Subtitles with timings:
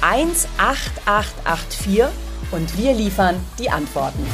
[0.00, 2.04] 18884
[2.52, 4.24] und wir liefern die Antworten.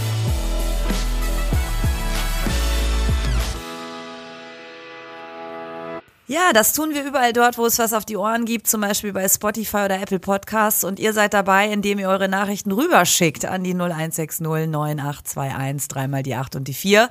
[6.28, 9.12] Ja, das tun wir überall dort, wo es was auf die Ohren gibt, zum Beispiel
[9.12, 10.82] bei Spotify oder Apple Podcasts.
[10.82, 16.34] Und ihr seid dabei, indem ihr eure Nachrichten rüberschickt an die 0160 9821, dreimal die
[16.34, 17.08] 8 und die 4.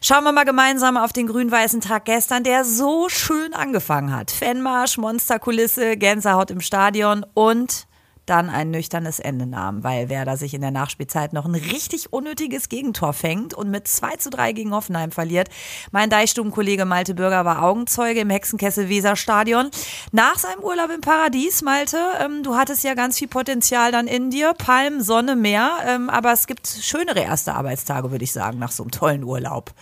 [0.00, 4.30] Schauen wir mal gemeinsam auf den grün-weißen Tag gestern, der so schön angefangen hat.
[4.30, 7.88] Fanmarsch, Monsterkulisse, Gänsehaut im Stadion und
[8.26, 12.68] dann ein nüchternes Ende nahm, weil Werder sich in der Nachspielzeit noch ein richtig unnötiges
[12.68, 15.48] Gegentor fängt und mit 2 zu 3 gegen Hoffenheim verliert.
[15.90, 19.70] Mein Deichstubenkollege Malte Bürger war Augenzeuge im Hexenkessel Weserstadion.
[20.12, 24.30] Nach seinem Urlaub im Paradies, Malte, ähm, du hattest ja ganz viel Potenzial dann in
[24.30, 28.72] dir, Palm, Sonne, Meer, ähm, aber es gibt schönere erste Arbeitstage, würde ich sagen, nach
[28.72, 29.72] so einem tollen Urlaub.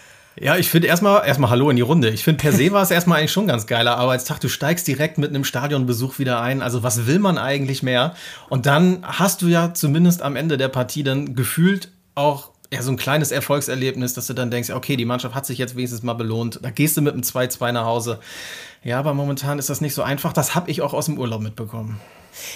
[0.40, 2.08] Ja, ich finde erstmal, erstmal Hallo in die Runde.
[2.08, 4.40] Ich finde per se war es erstmal eigentlich schon ganz geiler Arbeitstag.
[4.40, 6.62] Du steigst direkt mit einem Stadionbesuch wieder ein.
[6.62, 8.14] Also was will man eigentlich mehr?
[8.48, 12.90] Und dann hast du ja zumindest am Ende der Partie dann gefühlt auch ja, so
[12.90, 16.14] ein kleines Erfolgserlebnis, dass du dann denkst, okay, die Mannschaft hat sich jetzt wenigstens mal
[16.14, 16.60] belohnt.
[16.62, 18.18] Da gehst du mit einem 2-2 nach Hause.
[18.82, 20.32] Ja, aber momentan ist das nicht so einfach.
[20.32, 22.00] Das habe ich auch aus dem Urlaub mitbekommen.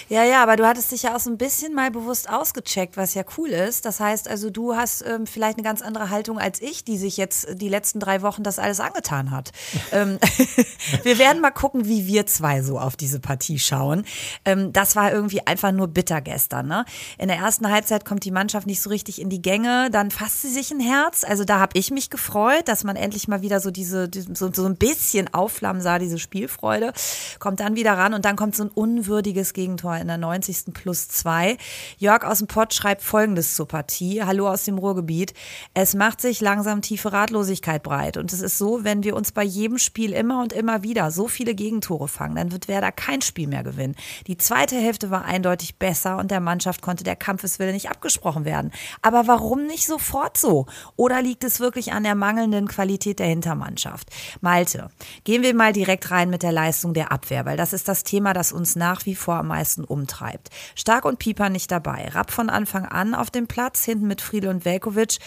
[0.09, 3.13] Ja, ja, aber du hattest dich ja auch so ein bisschen mal bewusst ausgecheckt, was
[3.13, 3.85] ja cool ist.
[3.85, 7.17] Das heißt also, du hast ähm, vielleicht eine ganz andere Haltung als ich, die sich
[7.17, 9.51] jetzt die letzten drei Wochen das alles angetan hat.
[9.91, 10.19] ähm,
[11.03, 14.05] wir werden mal gucken, wie wir zwei so auf diese Partie schauen.
[14.45, 16.67] Ähm, das war irgendwie einfach nur bitter gestern.
[16.67, 16.85] Ne?
[17.17, 20.41] In der ersten Halbzeit kommt die Mannschaft nicht so richtig in die Gänge, dann fasst
[20.41, 21.23] sie sich ein Herz.
[21.23, 24.65] Also da habe ich mich gefreut, dass man endlich mal wieder so diese, so, so
[24.65, 26.93] ein bisschen aufflammen sah, diese Spielfreude.
[27.39, 29.64] Kommt dann wieder ran und dann kommt so ein unwürdiges Gegenteil.
[29.65, 30.75] Gegentor in der 90.
[30.75, 31.57] plus 2.
[31.97, 34.21] Jörg aus dem Pott schreibt folgendes zur Partie.
[34.23, 35.33] Hallo aus dem Ruhrgebiet.
[35.73, 38.17] Es macht sich langsam tiefe Ratlosigkeit breit.
[38.17, 41.27] Und es ist so, wenn wir uns bei jedem Spiel immer und immer wieder so
[41.27, 43.95] viele Gegentore fangen, dann wird Werder kein Spiel mehr gewinnen.
[44.27, 48.71] Die zweite Hälfte war eindeutig besser und der Mannschaft konnte der Kampfeswille nicht abgesprochen werden.
[49.01, 50.67] Aber warum nicht sofort so?
[50.95, 54.11] Oder liegt es wirklich an der mangelnden Qualität der Hintermannschaft?
[54.41, 54.91] Malte,
[55.23, 58.33] gehen wir mal direkt rein mit der Leistung der Abwehr, weil das ist das Thema,
[58.33, 60.49] das uns nach wie vor am meisten umtreibt.
[60.75, 62.09] Stark und Pieper nicht dabei.
[62.09, 65.19] Rapp von Anfang an auf dem Platz, hinten mit Friedel und Velkovic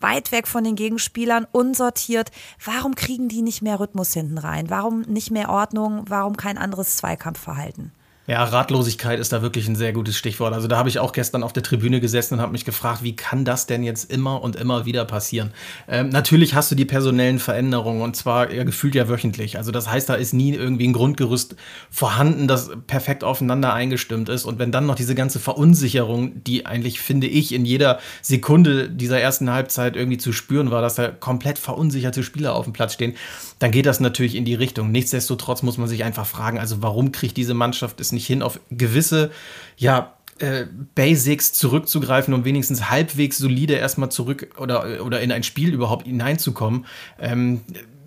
[0.00, 2.30] weit weg von den Gegenspielern, unsortiert.
[2.64, 4.70] Warum kriegen die nicht mehr Rhythmus hinten rein?
[4.70, 6.04] Warum nicht mehr Ordnung?
[6.08, 7.92] Warum kein anderes Zweikampfverhalten?
[8.28, 10.52] Ja, Ratlosigkeit ist da wirklich ein sehr gutes Stichwort.
[10.52, 13.16] Also da habe ich auch gestern auf der Tribüne gesessen und habe mich gefragt, wie
[13.16, 15.50] kann das denn jetzt immer und immer wieder passieren?
[15.88, 19.56] Ähm, natürlich hast du die personellen Veränderungen und zwar ja, gefühlt ja wöchentlich.
[19.56, 21.56] Also das heißt, da ist nie irgendwie ein Grundgerüst
[21.90, 24.44] vorhanden, das perfekt aufeinander eingestimmt ist.
[24.44, 29.18] Und wenn dann noch diese ganze Verunsicherung, die eigentlich, finde ich, in jeder Sekunde dieser
[29.18, 33.14] ersten Halbzeit irgendwie zu spüren war, dass da komplett verunsicherte Spieler auf dem Platz stehen,
[33.58, 34.92] dann geht das natürlich in die Richtung.
[34.92, 38.42] Nichtsdestotrotz muss man sich einfach fragen, also warum kriegt diese Mannschaft es nicht nicht hin,
[38.42, 39.30] auf gewisse,
[39.76, 45.72] ja, äh, Basics zurückzugreifen, um wenigstens halbwegs solide erstmal zurück oder, oder in ein Spiel
[45.72, 46.86] überhaupt hineinzukommen.
[47.18, 47.62] Ähm,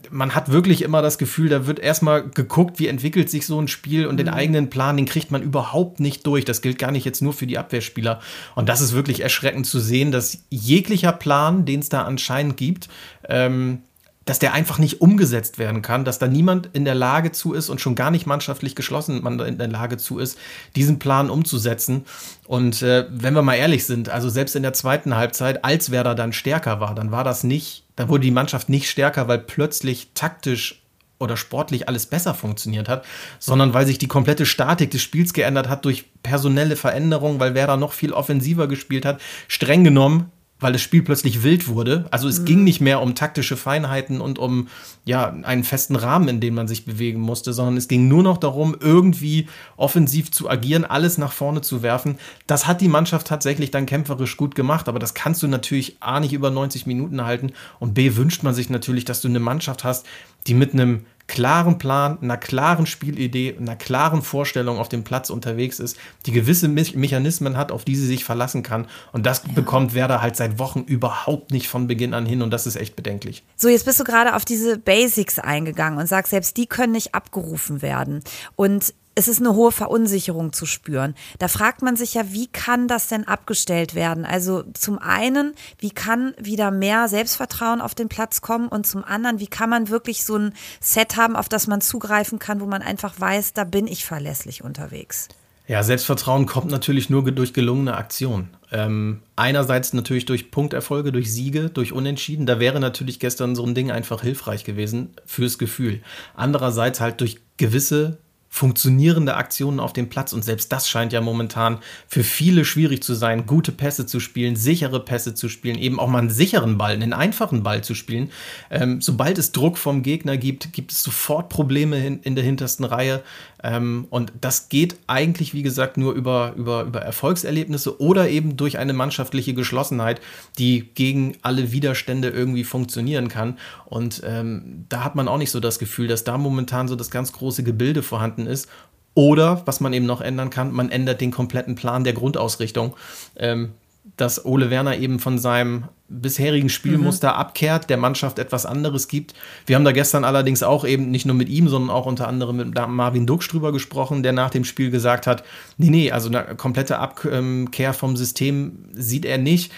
[0.09, 3.67] man hat wirklich immer das Gefühl, da wird erstmal geguckt, wie entwickelt sich so ein
[3.67, 4.17] Spiel und mhm.
[4.17, 6.45] den eigenen Plan, den kriegt man überhaupt nicht durch.
[6.45, 8.19] Das gilt gar nicht jetzt nur für die Abwehrspieler.
[8.55, 12.89] Und das ist wirklich erschreckend zu sehen, dass jeglicher Plan, den es da anscheinend gibt,
[13.27, 13.79] ähm,
[14.25, 17.69] dass der einfach nicht umgesetzt werden kann, dass da niemand in der Lage zu ist
[17.69, 20.37] und schon gar nicht mannschaftlich geschlossen man in der Lage zu ist,
[20.75, 22.05] diesen Plan umzusetzen.
[22.45, 26.13] Und äh, wenn wir mal ehrlich sind, also selbst in der zweiten Halbzeit, als Werder
[26.13, 30.11] dann stärker war, dann war das nicht, dann wurde die Mannschaft nicht stärker, weil plötzlich
[30.13, 30.83] taktisch
[31.17, 33.05] oder sportlich alles besser funktioniert hat,
[33.39, 37.77] sondern weil sich die komplette Statik des Spiels geändert hat durch personelle Veränderungen, weil Werder
[37.77, 39.21] noch viel offensiver gespielt hat.
[39.47, 40.31] Streng genommen
[40.62, 42.06] weil das Spiel plötzlich wild wurde.
[42.12, 42.46] Also es mhm.
[42.46, 44.68] ging nicht mehr um taktische Feinheiten und um
[45.04, 48.38] ja einen festen Rahmen, in dem man sich bewegen musste, sondern es ging nur noch
[48.38, 52.18] darum, irgendwie offensiv zu agieren, alles nach vorne zu werfen.
[52.48, 56.19] Das hat die Mannschaft tatsächlich dann kämpferisch gut gemacht, aber das kannst du natürlich A
[56.19, 59.84] nicht über 90 Minuten halten und B wünscht man sich natürlich, dass du eine Mannschaft
[59.84, 60.06] hast,
[60.48, 65.79] die mit einem klaren Plan, einer klaren Spielidee, einer klaren Vorstellung auf dem Platz unterwegs
[65.79, 68.88] ist, die gewisse Me Mechanismen hat, auf die sie sich verlassen kann.
[69.12, 69.53] Und das ja.
[69.53, 72.95] bekommt Werder halt seit Wochen überhaupt nicht von Beginn an hin und das ist echt
[72.95, 73.44] bedenklich.
[73.56, 77.13] So, jetzt bist du gerade auf diese Basics eingegangen und sagst, selbst die können nicht
[77.13, 78.24] abgerufen werden.
[78.56, 81.16] Und es ist eine hohe Verunsicherung zu spüren.
[81.40, 84.25] Da fragt man sich ja, wie kann das denn abgestellt werden?
[84.25, 89.40] Also zum einen, wie kann wieder mehr Selbstvertrauen auf den Platz kommen und zum anderen,
[89.40, 92.81] wie kann man wirklich so ein Set haben, auf das man zugreifen kann, wo man
[92.81, 95.28] einfach weiß, da bin ich verlässlich unterwegs.
[95.68, 98.50] Ja, Selbstvertrauen kommt natürlich nur durch gelungene Aktionen.
[98.72, 102.46] Ähm, einerseits natürlich durch Punkterfolge, durch Siege, durch Unentschieden.
[102.46, 106.02] Da wäre natürlich gestern so ein Ding einfach hilfreich gewesen fürs Gefühl.
[106.34, 108.18] Andererseits halt durch gewisse
[108.53, 110.33] funktionierende Aktionen auf dem Platz.
[110.33, 114.57] Und selbst das scheint ja momentan für viele schwierig zu sein, gute Pässe zu spielen,
[114.57, 118.30] sichere Pässe zu spielen, eben auch mal einen sicheren Ball, einen einfachen Ball zu spielen.
[118.69, 122.83] Ähm, sobald es Druck vom Gegner gibt, gibt es sofort Probleme in, in der hintersten
[122.83, 123.24] Reihe.
[123.63, 128.78] Ähm, und das geht eigentlich, wie gesagt, nur über, über, über Erfolgserlebnisse oder eben durch
[128.78, 130.22] eine mannschaftliche Geschlossenheit,
[130.58, 133.58] die gegen alle Widerstände irgendwie funktionieren kann.
[133.86, 137.12] Und ähm, da hat man auch nicht so das Gefühl, dass da momentan so das
[137.12, 138.68] ganz große Gebilde vorhanden ist.
[139.13, 142.96] Oder, was man eben noch ändern kann, man ändert den kompletten Plan der Grundausrichtung.
[143.36, 143.74] Ähm,
[144.18, 147.38] dass Ole Werner eben von seinem bisherigen Spielmuster mhm.
[147.38, 149.33] abkehrt, der Mannschaft etwas anderes gibt.
[149.65, 152.57] Wir haben da gestern allerdings auch eben nicht nur mit ihm, sondern auch unter anderem
[152.57, 155.44] mit Marvin Dux drüber gesprochen, der nach dem Spiel gesagt hat,
[155.77, 159.71] nee, nee, also eine komplette Abkehr vom System sieht er nicht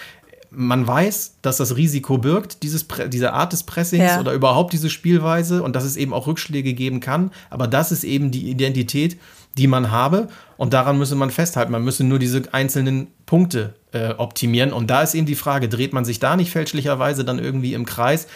[0.55, 4.19] man weiß, dass das Risiko birgt, dieses, diese Art des Pressings ja.
[4.19, 7.31] oder überhaupt diese Spielweise und dass es eben auch Rückschläge geben kann.
[7.49, 9.17] Aber das ist eben die Identität,
[9.57, 10.27] die man habe.
[10.57, 11.71] Und daran müsse man festhalten.
[11.71, 14.73] Man müsse nur diese einzelnen Punkte äh, optimieren.
[14.73, 17.85] Und da ist eben die Frage, dreht man sich da nicht fälschlicherweise dann irgendwie im
[17.85, 18.27] Kreis?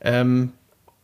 [0.00, 0.52] Ähm,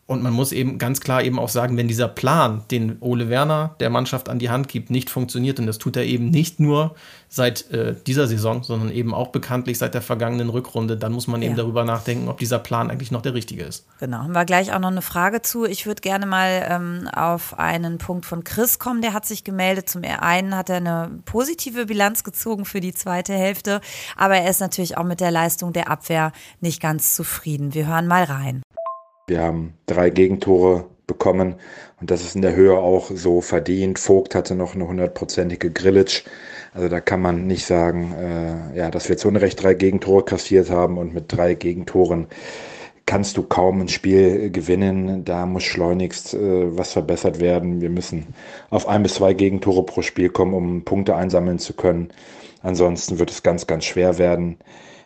[0.06, 3.76] und man muss eben ganz klar eben auch sagen, wenn dieser Plan, den Ole Werner
[3.80, 6.94] der Mannschaft an die Hand gibt, nicht funktioniert, und das tut er eben nicht nur
[7.28, 11.40] seit äh, dieser Saison, sondern eben auch bekanntlich seit der vergangenen Rückrunde, dann muss man
[11.40, 11.48] ja.
[11.48, 13.86] eben darüber nachdenken, ob dieser Plan eigentlich noch der richtige ist.
[14.00, 15.64] Genau, haben wir gleich auch noch eine Frage zu.
[15.64, 19.88] Ich würde gerne mal ähm, auf einen Punkt von Chris kommen, der hat sich gemeldet.
[19.88, 23.80] Zum einen hat er eine positive Bilanz gezogen für die zweite Hälfte,
[24.16, 27.72] aber er ist natürlich auch mit der Leistung der Abwehr nicht ganz zufrieden.
[27.72, 28.62] Wir hören mal rein.
[29.32, 31.54] Wir haben drei Gegentore bekommen
[32.02, 33.98] und das ist in der Höhe auch so verdient.
[33.98, 36.24] Vogt hatte noch eine hundertprozentige Grillitsch.
[36.74, 40.68] Also da kann man nicht sagen, äh, ja, dass wir zu Unrecht drei Gegentore kassiert
[40.68, 42.26] haben und mit drei Gegentoren
[43.06, 45.24] kannst du kaum ein Spiel gewinnen.
[45.24, 47.80] Da muss schleunigst äh, was verbessert werden.
[47.80, 48.34] Wir müssen
[48.68, 52.10] auf ein bis zwei Gegentore pro Spiel kommen, um Punkte einsammeln zu können.
[52.60, 54.58] Ansonsten wird es ganz, ganz schwer werden.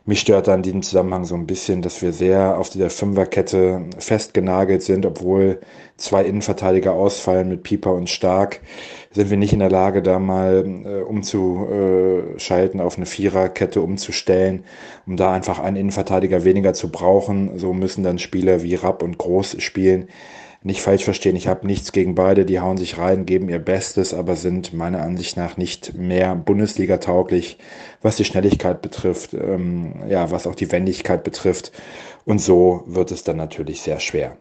[0.09, 3.83] Mich stört da in diesem Zusammenhang so ein bisschen, dass wir sehr auf dieser Fünferkette
[3.99, 5.59] festgenagelt sind, obwohl
[5.97, 8.61] zwei Innenverteidiger ausfallen mit Pieper und Stark.
[9.11, 14.65] Sind wir nicht in der Lage, da mal äh, umzuschalten, auf eine Viererkette umzustellen,
[15.09, 17.59] um da einfach einen Innenverteidiger weniger zu brauchen.
[17.59, 20.09] So müssen dann Spieler wie Rapp und Groß spielen
[20.67, 24.13] nicht falsch verstehen, ich habe nichts gegen beide, die hauen sich rein, geben ihr Bestes,
[24.13, 27.59] aber sind meiner Ansicht nach nicht mehr Bundesliga tauglich,
[28.03, 31.71] was die Schnelligkeit betrifft, ähm, ja, was auch die Wendigkeit betrifft.
[32.25, 34.37] Und so wird es dann natürlich sehr schwer.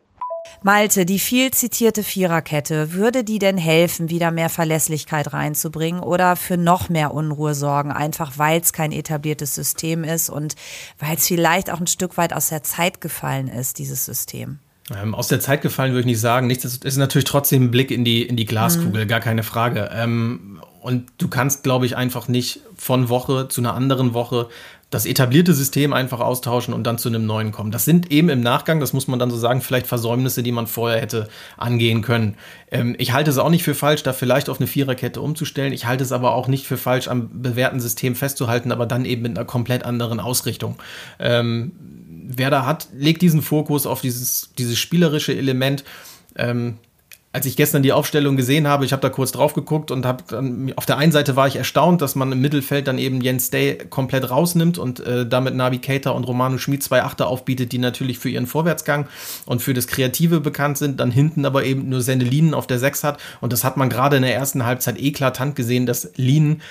[0.64, 6.58] Malte, die viel zitierte Viererkette, würde die denn helfen, wieder mehr Verlässlichkeit reinzubringen oder für
[6.58, 10.56] noch mehr Unruhe sorgen, einfach weil es kein etabliertes System ist und
[10.98, 14.60] weil es vielleicht auch ein Stück weit aus der Zeit gefallen ist, dieses System?
[14.94, 16.48] Ähm, aus der Zeit gefallen würde ich nicht sagen.
[16.48, 19.08] Nichts ist, ist natürlich trotzdem ein Blick in die, in die Glaskugel, mhm.
[19.08, 19.90] gar keine Frage.
[19.94, 24.48] Ähm, und du kannst, glaube ich, einfach nicht von Woche zu einer anderen Woche
[24.92, 27.72] das etablierte System einfach austauschen und dann zu einem neuen kommen.
[27.72, 30.68] Das sind eben im Nachgang, das muss man dann so sagen, vielleicht Versäumnisse, die man
[30.68, 31.28] vorher hätte
[31.58, 32.36] angehen können.
[32.72, 35.74] Ähm, ich halte es auch nicht für falsch, da vielleicht auf eine Viererkette umzustellen.
[35.74, 39.24] Ich halte es aber auch nicht für falsch, am bewährten System festzuhalten, aber dann eben
[39.24, 40.76] mit einer komplett anderen Ausrichtung.
[41.20, 41.72] Ähm,
[42.28, 45.84] wer da hat, legt diesen Fokus auf dieses, dieses spielerische Element.
[46.36, 46.78] Ähm,
[47.36, 50.24] als ich gestern die Aufstellung gesehen habe, ich habe da kurz drauf geguckt und habe
[50.30, 53.50] dann auf der einen Seite war ich erstaunt, dass man im Mittelfeld dann eben Jens
[53.50, 57.78] Day komplett rausnimmt und äh, damit Navi Keita und Romano Schmid zwei Achter aufbietet, die
[57.78, 59.10] natürlich für ihren Vorwärtsgang
[59.46, 63.04] und für das Kreative bekannt sind, dann hinten aber eben nur Sendelinen auf der Sechs
[63.04, 66.62] hat und das hat man gerade in der ersten Halbzeit eklatant gesehen, dass Linen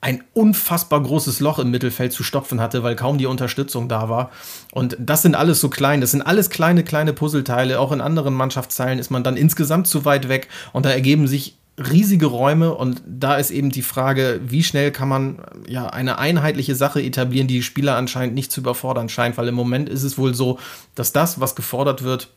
[0.00, 4.30] ein unfassbar großes Loch im Mittelfeld zu stopfen hatte, weil kaum die Unterstützung da war.
[4.72, 7.78] Und das sind alles so klein, das sind alles kleine, kleine Puzzleteile.
[7.78, 11.56] Auch in anderen Mannschaftsteilen ist man dann insgesamt zu weit weg und da ergeben sich
[11.78, 16.74] riesige Räume und da ist eben die Frage, wie schnell kann man ja eine einheitliche
[16.74, 20.18] Sache etablieren, die die Spieler anscheinend nicht zu überfordern scheint, weil im Moment ist es
[20.18, 20.58] wohl so,
[20.94, 22.28] dass das, was gefordert wird,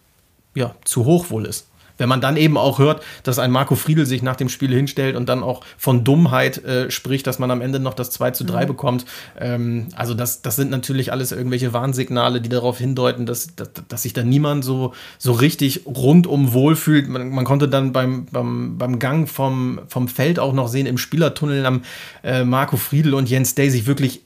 [0.55, 1.67] ja, zu hoch wohl ist.
[1.97, 5.15] Wenn man dann eben auch hört, dass ein Marco Friedel sich nach dem Spiel hinstellt
[5.15, 8.43] und dann auch von Dummheit äh, spricht, dass man am Ende noch das 2 zu
[8.43, 8.67] 3 mhm.
[8.67, 9.05] bekommt.
[9.39, 14.01] Ähm, also das, das sind natürlich alles irgendwelche Warnsignale, die darauf hindeuten, dass, dass, dass
[14.01, 17.07] sich da niemand so, so richtig rundum wohlfühlt.
[17.07, 20.97] Man, man konnte dann beim, beim, beim Gang vom, vom Feld auch noch sehen, im
[20.97, 21.83] Spielertunnel am
[22.23, 24.21] äh, Marco Friedel und Jens Day sich wirklich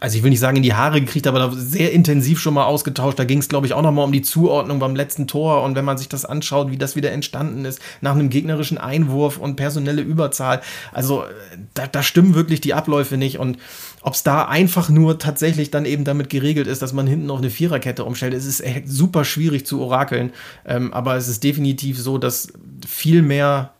[0.00, 2.64] also ich will nicht sagen in die Haare gekriegt, aber da sehr intensiv schon mal
[2.64, 3.18] ausgetauscht.
[3.18, 5.62] Da ging es, glaube ich, auch noch mal um die Zuordnung beim letzten Tor.
[5.62, 9.38] Und wenn man sich das anschaut, wie das wieder entstanden ist, nach einem gegnerischen Einwurf
[9.38, 11.24] und personelle Überzahl, also
[11.74, 13.38] da, da stimmen wirklich die Abläufe nicht.
[13.38, 13.58] Und
[14.02, 17.38] ob es da einfach nur tatsächlich dann eben damit geregelt ist, dass man hinten auf
[17.38, 20.32] eine Viererkette umstellt, es ist super schwierig zu orakeln.
[20.66, 22.48] Ähm, aber es ist definitiv so, dass
[22.84, 23.74] viel mehr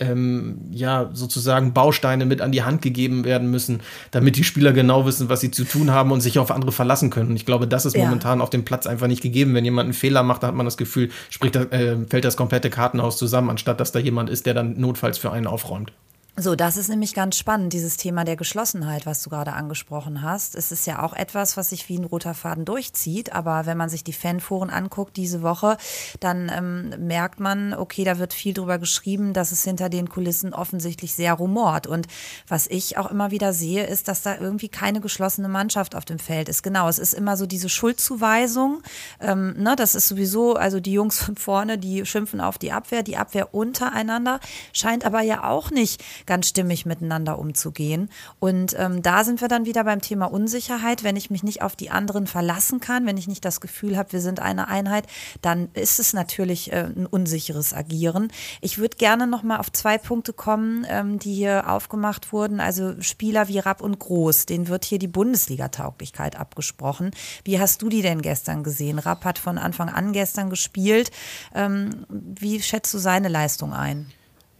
[0.00, 5.06] ähm, ja, sozusagen Bausteine mit an die Hand gegeben werden müssen, damit die Spieler genau
[5.06, 7.30] wissen, was sie zu tun haben und sich auf andere verlassen können.
[7.30, 8.04] Und ich glaube, das ist ja.
[8.04, 9.54] momentan auf dem Platz einfach nicht gegeben.
[9.54, 12.70] Wenn jemand einen Fehler macht, dann hat man das Gefühl, spricht, äh, fällt das komplette
[12.70, 15.92] Kartenhaus zusammen, anstatt dass da jemand ist, der dann notfalls für einen aufräumt.
[16.36, 20.56] So, das ist nämlich ganz spannend, dieses Thema der Geschlossenheit, was du gerade angesprochen hast.
[20.56, 23.88] Es ist ja auch etwas, was sich wie ein roter Faden durchzieht, aber wenn man
[23.88, 25.76] sich die Fanforen anguckt diese Woche,
[26.18, 30.54] dann ähm, merkt man, okay, da wird viel drüber geschrieben, dass es hinter den Kulissen
[30.54, 31.86] offensichtlich sehr rumort.
[31.86, 32.08] Und
[32.48, 36.18] was ich auch immer wieder sehe, ist, dass da irgendwie keine geschlossene Mannschaft auf dem
[36.18, 36.64] Feld ist.
[36.64, 38.82] Genau, es ist immer so diese Schuldzuweisung.
[39.20, 43.04] Ähm, ne, das ist sowieso, also die Jungs von vorne, die schimpfen auf die Abwehr,
[43.04, 44.40] die Abwehr untereinander,
[44.72, 48.08] scheint aber ja auch nicht ganz stimmig miteinander umzugehen.
[48.38, 51.04] Und ähm, da sind wir dann wieder beim Thema Unsicherheit.
[51.04, 54.12] Wenn ich mich nicht auf die anderen verlassen kann, wenn ich nicht das Gefühl habe,
[54.12, 55.06] wir sind eine Einheit,
[55.42, 58.28] dann ist es natürlich äh, ein unsicheres Agieren.
[58.60, 62.60] Ich würde gerne noch mal auf zwei Punkte kommen, ähm, die hier aufgemacht wurden.
[62.60, 67.10] Also Spieler wie Rapp und Groß, denen wird hier die Bundesliga-Tauglichkeit abgesprochen.
[67.44, 68.98] Wie hast du die denn gestern gesehen?
[68.98, 71.10] Rapp hat von Anfang an gestern gespielt.
[71.54, 74.10] Ähm, wie schätzt du seine Leistung ein?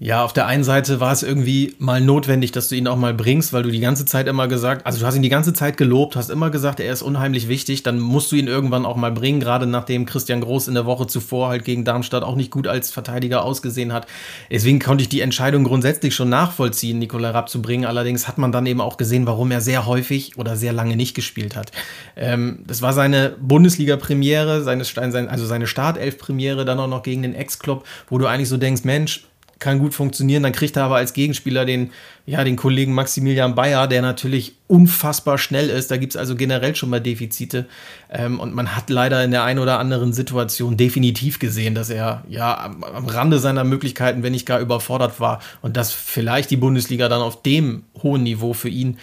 [0.05, 3.15] Ja, auf der einen Seite war es irgendwie mal notwendig, dass du ihn auch mal
[3.15, 5.79] bringst, weil du die ganze Zeit immer gesagt, also du hast ihn die ganze Zeit
[5.79, 9.13] gelobt, hast immer gesagt, er ist unheimlich wichtig, dann musst du ihn irgendwann auch mal
[9.13, 12.67] bringen, gerade nachdem Christian Groß in der Woche zuvor halt gegen Darmstadt auch nicht gut
[12.67, 14.07] als Verteidiger ausgesehen hat.
[14.51, 17.87] Deswegen konnte ich die Entscheidung grundsätzlich schon nachvollziehen, Nikolai Rapp zu bringen.
[17.87, 21.15] Allerdings hat man dann eben auch gesehen, warum er sehr häufig oder sehr lange nicht
[21.15, 21.73] gespielt hat.
[22.15, 24.85] Ähm, das war seine Bundesliga-Premiere, seine,
[25.31, 29.25] also seine Startelf-Premiere, dann auch noch gegen den Ex-Club, wo du eigentlich so denkst, Mensch,
[29.65, 30.43] kann gut funktionieren.
[30.43, 31.91] Dann kriegt er aber als Gegenspieler den,
[32.27, 35.91] ja, den Kollegen Maximilian Bayer, der natürlich unfassbar schnell ist.
[35.91, 37.67] Da gibt es also generell schon mal Defizite.
[38.11, 42.25] Ähm, und man hat leider in der einen oder anderen Situation definitiv gesehen, dass er
[42.29, 45.41] ja am, am, Rande seiner Möglichkeiten, wenn nicht gar überfordert war.
[45.63, 48.99] Und dass vielleicht die Bundesliga dann auf dem hohen Niveau für ihn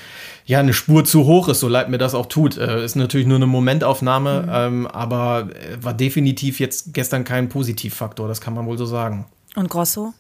[0.46, 2.58] ja eine Spur zu hoch ist, so leid mir das auch tut.
[2.58, 4.50] Äh, ist natürlich nur eine Momentaufnahme, mhm.
[4.54, 5.50] ähm, aber
[5.82, 9.26] war definitiv jetzt gestern kein Positivfaktor, das kann man wohl so sagen.
[9.56, 10.14] Und Grosso?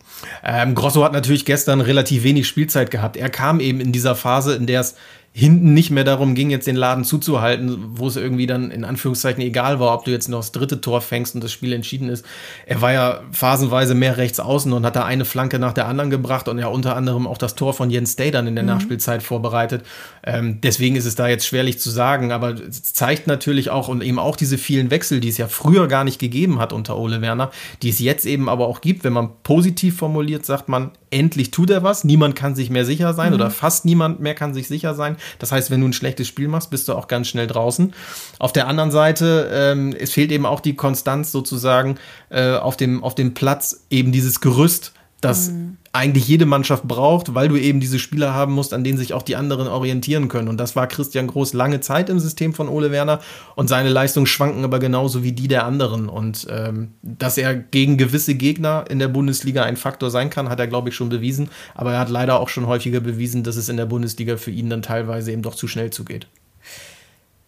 [0.43, 3.15] Ähm, Grosso hat natürlich gestern relativ wenig Spielzeit gehabt.
[3.15, 4.95] Er kam eben in dieser Phase, in der es
[5.33, 9.41] hinten nicht mehr darum ging, jetzt den Laden zuzuhalten, wo es irgendwie dann in Anführungszeichen
[9.41, 12.25] egal war, ob du jetzt noch das dritte Tor fängst und das Spiel entschieden ist.
[12.65, 16.09] Er war ja phasenweise mehr rechts außen und hat da eine Flanke nach der anderen
[16.09, 18.71] gebracht und ja unter anderem auch das Tor von Jens Day dann in der mhm.
[18.71, 19.85] Nachspielzeit vorbereitet.
[20.25, 24.03] Ähm, deswegen ist es da jetzt schwerlich zu sagen, aber es zeigt natürlich auch und
[24.03, 27.21] eben auch diese vielen Wechsel, die es ja früher gar nicht gegeben hat unter Ole
[27.21, 27.51] Werner,
[27.83, 31.69] die es jetzt eben aber auch gibt, wenn man positiv formuliert, sagt man, endlich tut
[31.69, 33.35] er was, niemand kann sich mehr sicher sein mhm.
[33.35, 35.17] oder fast niemand mehr kann sich sicher sein.
[35.39, 37.93] Das heißt, wenn du ein schlechtes Spiel machst, bist du auch ganz schnell draußen.
[38.39, 41.97] Auf der anderen Seite, ähm, es fehlt eben auch die Konstanz sozusagen
[42.29, 47.35] äh, auf, dem, auf dem Platz, eben dieses Gerüst, das mhm eigentlich jede Mannschaft braucht,
[47.35, 50.47] weil du eben diese Spieler haben musst, an denen sich auch die anderen orientieren können.
[50.47, 53.19] Und das war Christian Groß lange Zeit im System von Ole Werner
[53.55, 56.07] und seine Leistungen schwanken aber genauso wie die der anderen.
[56.07, 60.59] Und ähm, dass er gegen gewisse Gegner in der Bundesliga ein Faktor sein kann, hat
[60.59, 61.49] er, glaube ich, schon bewiesen.
[61.75, 64.69] Aber er hat leider auch schon häufiger bewiesen, dass es in der Bundesliga für ihn
[64.69, 66.27] dann teilweise eben doch zu schnell zugeht.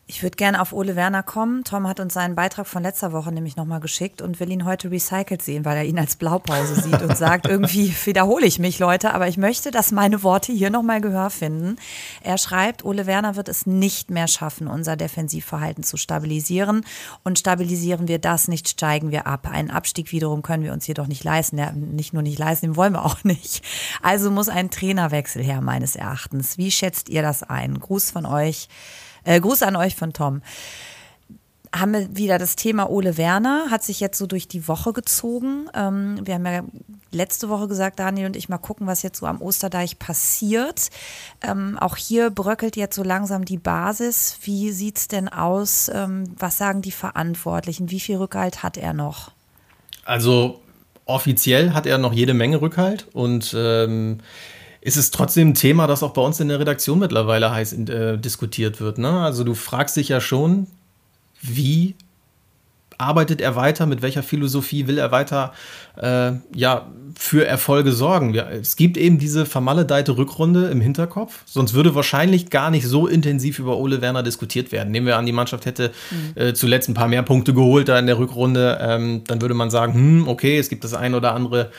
[0.06, 1.64] Ich würde gerne auf Ole Werner kommen.
[1.64, 4.92] Tom hat uns seinen Beitrag von letzter Woche nämlich nochmal geschickt und will ihn heute
[4.92, 9.14] recycelt sehen, weil er ihn als Blaupause sieht und sagt, irgendwie wiederhole ich mich, Leute,
[9.14, 11.78] aber ich möchte, dass meine Worte hier nochmal Gehör finden.
[12.22, 16.86] Er schreibt, Ole Werner wird es nicht mehr schaffen, unser Defensivverhalten zu stabilisieren.
[17.24, 19.48] Und stabilisieren wir das nicht, steigen wir ab.
[19.50, 21.58] Einen Abstieg wiederum können wir uns jedoch nicht leisten.
[21.58, 23.64] Ja, nicht nur nicht leisten, den wollen wir auch nicht.
[24.02, 26.58] Also muss ein Trainerwechsel her, meines Erachtens.
[26.58, 27.80] Wie schätzt ihr das ein?
[27.80, 28.68] Gruß von euch.
[29.24, 30.42] Äh, Gruß an euch von Tom.
[31.76, 35.70] Haben wir wieder das Thema Ole Werner, hat sich jetzt so durch die Woche gezogen.
[35.74, 36.64] Ähm, wir haben ja
[37.12, 40.90] letzte Woche gesagt, Daniel und ich mal gucken, was jetzt so am Osterdeich passiert.
[41.42, 44.38] Ähm, auch hier bröckelt jetzt so langsam die Basis.
[44.44, 45.90] Wie sieht es denn aus?
[45.94, 47.90] Ähm, was sagen die Verantwortlichen?
[47.90, 49.32] Wie viel Rückhalt hat er noch?
[50.06, 50.62] Also
[51.06, 54.20] offiziell hat er noch jede Menge Rückhalt und ähm,
[54.84, 58.18] ist es trotzdem ein Thema, das auch bei uns in der Redaktion mittlerweile heiß äh,
[58.18, 58.98] diskutiert wird.
[58.98, 59.22] Ne?
[59.22, 60.68] Also du fragst dich ja schon,
[61.42, 61.96] wie
[62.98, 65.54] arbeitet er weiter, mit welcher Philosophie will er weiter
[65.96, 68.36] äh, ja, für Erfolge sorgen.
[68.36, 73.60] Es gibt eben diese vermaledeite Rückrunde im Hinterkopf, sonst würde wahrscheinlich gar nicht so intensiv
[73.60, 74.92] über Ole Werner diskutiert werden.
[74.92, 76.42] Nehmen wir an, die Mannschaft hätte mhm.
[76.42, 79.70] äh, zuletzt ein paar mehr Punkte geholt da in der Rückrunde, ähm, dann würde man
[79.70, 81.72] sagen, hm, okay, es gibt das ein oder andere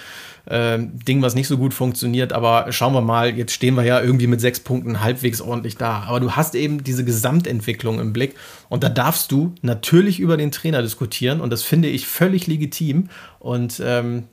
[0.47, 2.33] äh, Ding, was nicht so gut funktioniert.
[2.33, 6.05] Aber schauen wir mal, jetzt stehen wir ja irgendwie mit sechs Punkten halbwegs ordentlich da.
[6.07, 8.35] Aber du hast eben diese Gesamtentwicklung im Blick
[8.69, 13.09] und da darfst du natürlich über den Trainer diskutieren und das finde ich völlig legitim.
[13.39, 14.25] Und ähm,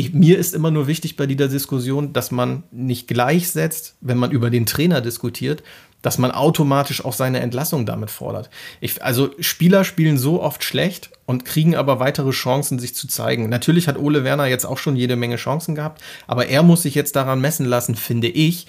[0.00, 4.30] ich, mir ist immer nur wichtig bei dieser Diskussion, dass man nicht gleichsetzt, wenn man
[4.30, 5.62] über den Trainer diskutiert,
[6.02, 8.48] dass man automatisch auch seine Entlassung damit fordert.
[8.80, 13.48] Ich, also Spieler spielen so oft schlecht und kriegen aber weitere Chancen, sich zu zeigen.
[13.48, 16.94] Natürlich hat Ole Werner jetzt auch schon jede Menge Chancen gehabt, aber er muss sich
[16.94, 18.66] jetzt daran messen lassen, finde ich,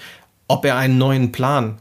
[0.47, 1.77] ob er einen neuen Plan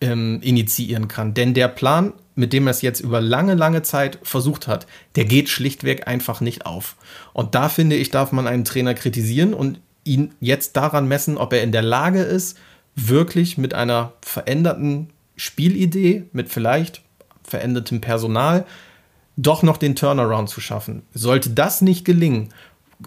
[0.00, 1.34] ähm, initiieren kann.
[1.34, 5.24] Denn der Plan, mit dem er es jetzt über lange, lange Zeit versucht hat, der
[5.24, 6.96] geht schlichtweg einfach nicht auf.
[7.32, 11.52] Und da finde ich, darf man einen Trainer kritisieren und ihn jetzt daran messen, ob
[11.52, 12.58] er in der Lage ist,
[12.96, 17.02] wirklich mit einer veränderten Spielidee, mit vielleicht
[17.44, 18.66] verändertem Personal,
[19.36, 21.02] doch noch den Turnaround zu schaffen.
[21.14, 22.50] Sollte das nicht gelingen,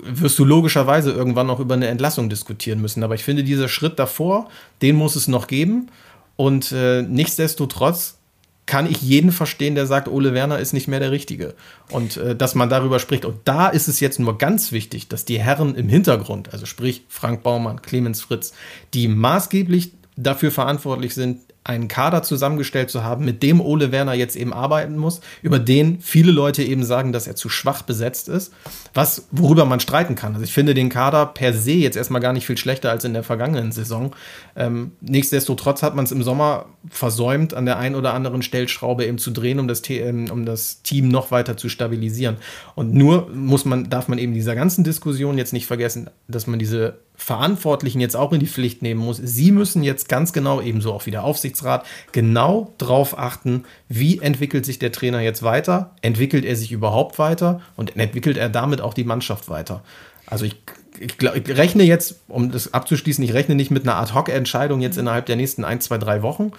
[0.02, 3.04] wirst du logischerweise irgendwann noch über eine Entlassung diskutieren müssen.
[3.04, 4.50] Aber ich finde, dieser Schritt davor,
[4.82, 5.90] den muss es noch geben.
[6.36, 8.18] Und äh, nichtsdestotrotz
[8.66, 11.54] kann ich jeden verstehen, der sagt, Ole Werner ist nicht mehr der Richtige.
[11.92, 13.26] Und äh, dass man darüber spricht.
[13.26, 17.04] Und da ist es jetzt nur ganz wichtig, dass die Herren im Hintergrund, also sprich
[17.10, 18.54] Frank Baumann, Clemens Fritz,
[18.94, 24.36] die maßgeblich dafür verantwortlich sind, einen Kader zusammengestellt zu haben, mit dem Ole Werner jetzt
[24.36, 28.54] eben arbeiten muss, über den viele Leute eben sagen, dass er zu schwach besetzt ist,
[28.94, 30.34] was, worüber man streiten kann.
[30.34, 33.14] Also ich finde den Kader per se jetzt erstmal gar nicht viel schlechter als in
[33.14, 34.14] der vergangenen Saison.
[34.58, 39.18] Ähm, nichtsdestotrotz hat man es im Sommer versäumt, an der einen oder anderen Stellschraube eben
[39.18, 42.38] zu drehen, um das, ähm, um das Team noch weiter zu stabilisieren.
[42.76, 46.60] Und nur muss man, darf man eben dieser ganzen Diskussion jetzt nicht vergessen, dass man
[46.60, 49.18] diese Verantwortlichen jetzt auch in die Pflicht nehmen muss.
[49.18, 54.66] Sie müssen jetzt ganz genau, ebenso auch wie der Aufsichtsrat, genau darauf achten, wie entwickelt
[54.66, 58.94] sich der Trainer jetzt weiter, entwickelt er sich überhaupt weiter und entwickelt er damit auch
[58.94, 59.84] die Mannschaft weiter.
[60.26, 60.58] Also ich,
[61.00, 65.28] ich, ich rechne jetzt, um das abzuschließen, ich rechne nicht mit einer Ad-Hoc-Entscheidung jetzt innerhalb
[65.28, 66.52] der nächsten ein, zwei, drei Wochen.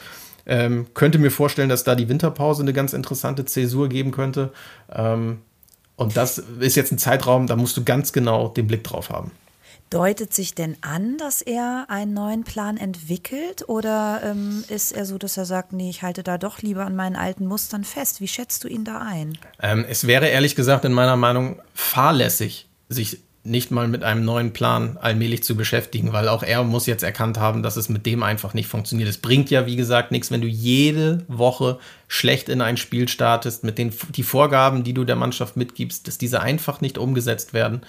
[0.46, 4.52] Ähm, könnte mir vorstellen, dass da die Winterpause eine ganz interessante Zäsur geben könnte.
[4.94, 5.38] Ähm,
[5.96, 9.31] und das ist jetzt ein Zeitraum, da musst du ganz genau den Blick drauf haben.
[9.94, 15.18] Deutet sich denn an, dass er einen neuen Plan entwickelt oder ähm, ist er so,
[15.18, 18.20] dass er sagt, nee, ich halte da doch lieber an meinen alten Mustern fest?
[18.20, 19.38] Wie schätzt du ihn da ein?
[19.62, 24.54] Ähm, es wäre ehrlich gesagt in meiner Meinung fahrlässig, sich nicht mal mit einem neuen
[24.54, 28.22] Plan allmählich zu beschäftigen, weil auch er muss jetzt erkannt haben, dass es mit dem
[28.22, 29.07] einfach nicht funktioniert.
[29.07, 31.78] Es bringt ja, wie gesagt, nichts, wenn du jede Woche
[32.09, 36.16] schlecht in ein Spiel startest, mit den die Vorgaben, die du der Mannschaft mitgibst, dass
[36.16, 37.83] diese einfach nicht umgesetzt werden.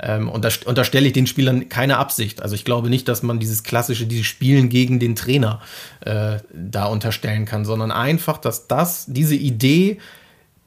[0.00, 2.40] Ähm, und da unterstelle ich den Spielern keine Absicht.
[2.40, 5.60] Also ich glaube nicht, dass man dieses klassische, dieses Spielen gegen den Trainer
[6.00, 9.98] äh, da unterstellen kann, sondern einfach, dass das, diese Idee,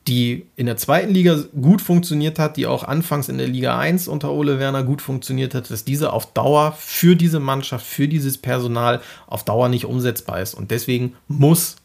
[0.07, 4.07] die in der zweiten Liga gut funktioniert hat, die auch anfangs in der Liga 1
[4.07, 8.37] unter Ole Werner gut funktioniert hat, dass diese auf Dauer für diese Mannschaft, für dieses
[8.37, 10.53] Personal auf Dauer nicht umsetzbar ist.
[10.53, 11.77] Und deswegen muss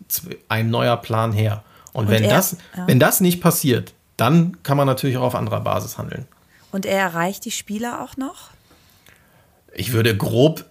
[0.49, 1.65] ein neuer Plan her.
[1.93, 2.87] Und, Und wenn, er, das, ja.
[2.87, 6.27] wenn das nicht passiert, dann kann man natürlich auch auf anderer Basis handeln.
[6.73, 8.51] Und er erreicht die Spieler auch noch?
[9.75, 10.67] Ich würde grob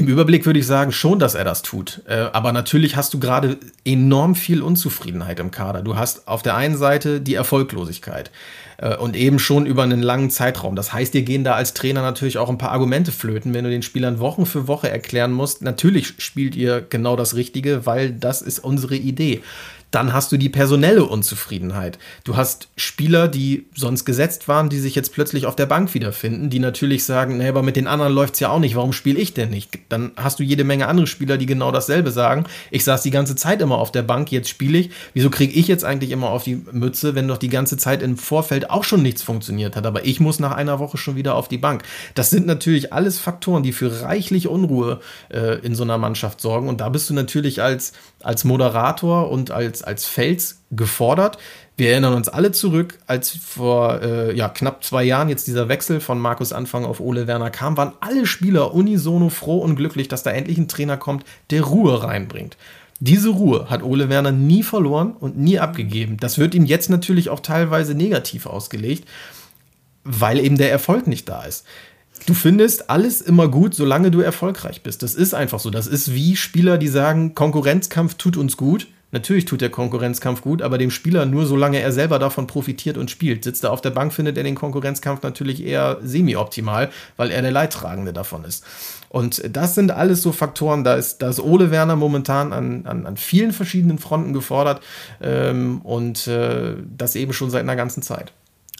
[0.00, 2.02] im Überblick würde ich sagen schon, dass er das tut.
[2.06, 5.82] Äh, aber natürlich hast du gerade enorm viel Unzufriedenheit im Kader.
[5.82, 8.30] Du hast auf der einen Seite die Erfolglosigkeit
[8.78, 10.74] äh, und eben schon über einen langen Zeitraum.
[10.74, 13.70] Das heißt, dir gehen da als Trainer natürlich auch ein paar Argumente flöten, wenn du
[13.70, 18.40] den Spielern Wochen für Woche erklären musst, natürlich spielt ihr genau das Richtige, weil das
[18.40, 19.42] ist unsere Idee.
[19.90, 21.98] Dann hast du die personelle Unzufriedenheit.
[22.24, 26.50] Du hast Spieler, die sonst gesetzt waren, die sich jetzt plötzlich auf der Bank wiederfinden,
[26.50, 29.18] die natürlich sagen, nee, aber mit den anderen läuft es ja auch nicht, warum spiele
[29.18, 29.78] ich denn nicht?
[29.88, 32.44] Dann hast du jede Menge andere Spieler, die genau dasselbe sagen.
[32.70, 34.90] Ich saß die ganze Zeit immer auf der Bank, jetzt spiele ich.
[35.14, 38.16] Wieso kriege ich jetzt eigentlich immer auf die Mütze, wenn doch die ganze Zeit im
[38.16, 39.86] Vorfeld auch schon nichts funktioniert hat?
[39.86, 41.82] Aber ich muss nach einer Woche schon wieder auf die Bank.
[42.14, 45.00] Das sind natürlich alles Faktoren, die für reichlich Unruhe
[45.30, 46.68] äh, in so einer Mannschaft sorgen.
[46.68, 51.38] Und da bist du natürlich als, als Moderator und als als, Fels gefordert.
[51.76, 56.00] Wir erinnern uns alle zurück, als vor äh, ja, knapp zwei Jahren jetzt dieser Wechsel
[56.00, 60.22] von Markus Anfang auf Ole Werner kam, waren alle Spieler unisono froh und glücklich, dass
[60.22, 62.56] da endlich ein Trainer kommt, der Ruhe reinbringt.
[62.98, 66.18] Diese Ruhe hat Ole Werner nie verloren und nie abgegeben.
[66.18, 69.08] Das wird ihm jetzt natürlich auch teilweise negativ ausgelegt.
[70.04, 71.66] weil eben der Erfolg nicht da ist.
[72.26, 75.02] Du findest alles immer gut, solange du erfolgreich bist.
[75.02, 75.70] Das ist einfach so.
[75.70, 78.88] Das ist wie Spieler, die sagen, Konkurrenzkampf tut uns gut.
[79.12, 83.10] Natürlich tut der Konkurrenzkampf gut, aber dem Spieler nur solange er selber davon profitiert und
[83.10, 83.42] spielt.
[83.42, 87.50] Sitzt er auf der Bank, findet er den Konkurrenzkampf natürlich eher semi-optimal, weil er der
[87.50, 88.64] Leidtragende davon ist.
[89.08, 93.06] Und das sind alles so Faktoren, da ist, da ist Ole Werner momentan an, an,
[93.06, 94.80] an vielen verschiedenen Fronten gefordert
[95.20, 98.32] ähm, und äh, das eben schon seit einer ganzen Zeit.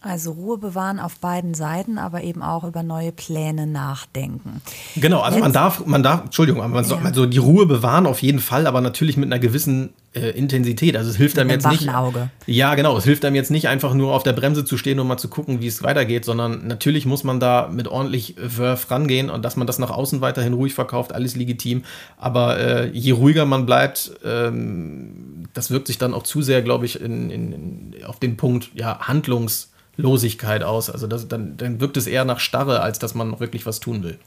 [0.02, 4.62] Also Ruhe bewahren auf beiden Seiten, aber eben auch über neue Pläne nachdenken.
[4.96, 8.22] Genau, also Jetzt, man darf, man darf, Entschuldigung, man soll also die Ruhe bewahren auf
[8.22, 10.96] jeden Fall, aber natürlich mit einer gewissen äh, Intensität.
[10.96, 11.86] Also es hilft einem jetzt nicht.
[11.90, 12.30] Auge.
[12.46, 15.06] Ja, genau, es hilft einem jetzt nicht einfach nur auf der Bremse zu stehen und
[15.06, 19.28] mal zu gucken, wie es weitergeht, sondern natürlich muss man da mit ordentlich Wurf rangehen
[19.28, 21.84] und dass man das nach außen weiterhin ruhig verkauft, alles legitim.
[22.16, 26.86] Aber äh, je ruhiger man bleibt, ähm, das wirkt sich dann auch zu sehr, glaube
[26.86, 30.90] ich, in, in, auf den Punkt ja, Handlungs- Losigkeit aus.
[30.90, 34.02] Also das, dann, dann wirkt es eher nach Starre, als dass man wirklich was tun
[34.02, 34.18] will.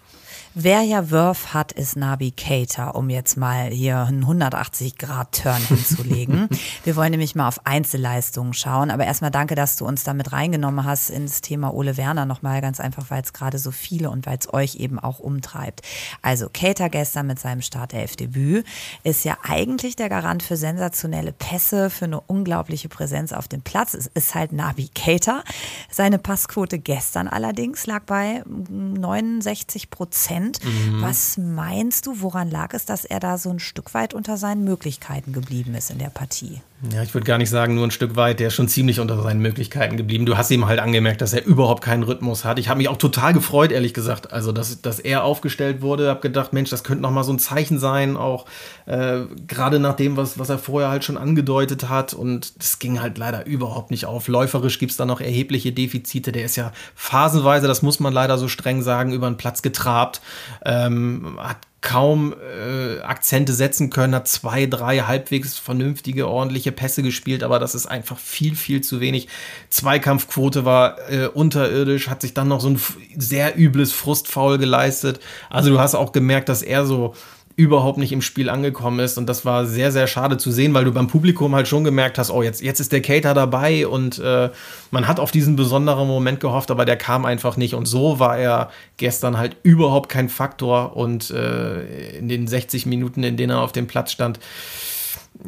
[0.55, 6.47] Wer ja Wurf hat, ist Nabi Cater, um jetzt mal hier einen 180-Grad-Turn hinzulegen.
[6.83, 8.91] Wir wollen nämlich mal auf Einzelleistungen schauen.
[8.91, 12.79] Aber erstmal danke, dass du uns damit reingenommen hast ins Thema Ole Werner nochmal ganz
[12.79, 15.81] einfach, weil es gerade so viele und weil es euch eben auch umtreibt.
[16.21, 18.63] Also Cater gestern mit seinem Startelf-Debüt
[19.03, 23.95] ist ja eigentlich der Garant für sensationelle Pässe, für eine unglaubliche Präsenz auf dem Platz.
[23.95, 25.43] Es ist halt Nabi Cater.
[25.89, 30.42] Seine Passquote gestern allerdings lag bei 69 Prozent.
[30.51, 30.59] Prozent.
[30.63, 31.01] Mhm.
[31.01, 34.63] Was meinst du, woran lag es, dass er da so ein Stück weit unter seinen
[34.63, 36.61] Möglichkeiten geblieben ist in der Partie?
[36.91, 38.41] Ja, ich würde gar nicht sagen, nur ein Stück weit.
[38.41, 40.25] Der ist schon ziemlich unter seinen Möglichkeiten geblieben.
[40.25, 42.59] Du hast ihm halt angemerkt, dass er überhaupt keinen Rhythmus hat.
[42.59, 44.33] Ich habe mich auch total gefreut, ehrlich gesagt.
[44.33, 46.09] Also, dass, dass er aufgestellt wurde.
[46.09, 48.45] Habe gedacht, Mensch, das könnte noch mal so ein Zeichen sein, auch
[48.85, 52.13] äh, gerade nach dem, was, was er vorher halt schon angedeutet hat.
[52.13, 54.27] Und das ging halt leider überhaupt nicht auf.
[54.27, 56.33] Läuferisch gibt es da noch erhebliche Defizite.
[56.33, 60.19] Der ist ja phasenweise, das muss man leider so streng sagen, über den Platz getrabt.
[60.65, 67.43] Ähm, hat kaum äh, Akzente setzen können, hat zwei, drei halbwegs vernünftige, ordentliche Pässe gespielt,
[67.43, 69.27] aber das ist einfach viel, viel zu wenig.
[69.69, 72.79] Zweikampfquote war äh, unterirdisch, hat sich dann noch so ein
[73.17, 75.19] sehr übles Frustfaul geleistet.
[75.49, 77.15] Also du hast auch gemerkt, dass er so
[77.55, 79.17] überhaupt nicht im Spiel angekommen ist.
[79.17, 82.17] Und das war sehr, sehr schade zu sehen, weil du beim Publikum halt schon gemerkt
[82.17, 84.49] hast, oh, jetzt, jetzt ist der Cater dabei und äh,
[84.91, 87.75] man hat auf diesen besonderen Moment gehofft, aber der kam einfach nicht.
[87.75, 90.95] Und so war er gestern halt überhaupt kein Faktor.
[90.95, 94.39] Und äh, in den 60 Minuten, in denen er auf dem Platz stand,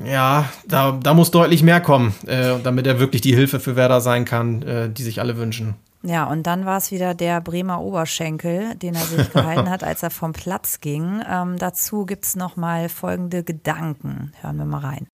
[0.03, 4.01] ja, da, da muss deutlich mehr kommen, äh, damit er wirklich die Hilfe für Werder
[4.01, 5.75] sein kann, äh, die sich alle wünschen.
[6.05, 10.03] Ja, und dann war es wieder der Bremer Oberschenkel, den er sich gehalten hat, als
[10.03, 11.21] er vom Platz ging.
[11.27, 14.31] Ähm, dazu gibt es nochmal folgende Gedanken.
[14.41, 15.07] Hören wir mal rein.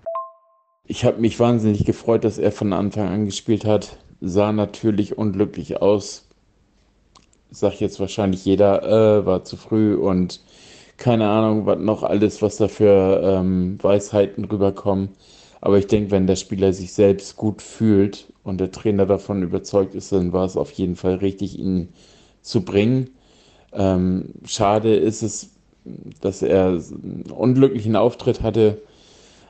[0.86, 3.97] Ich habe mich wahnsinnig gefreut, dass er von Anfang an gespielt hat.
[4.19, 6.27] Sah natürlich unglücklich aus.
[7.51, 10.41] Sagt jetzt wahrscheinlich jeder, äh, war zu früh und
[10.97, 15.10] keine Ahnung, was noch alles, was da für ähm, Weisheiten rüberkommen.
[15.62, 19.95] Aber ich denke, wenn der Spieler sich selbst gut fühlt und der Trainer davon überzeugt
[19.95, 21.89] ist, dann war es auf jeden Fall richtig, ihn
[22.41, 23.12] zu bringen.
[23.73, 25.49] Ähm, schade ist es,
[26.21, 28.82] dass er einen unglücklichen Auftritt hatte,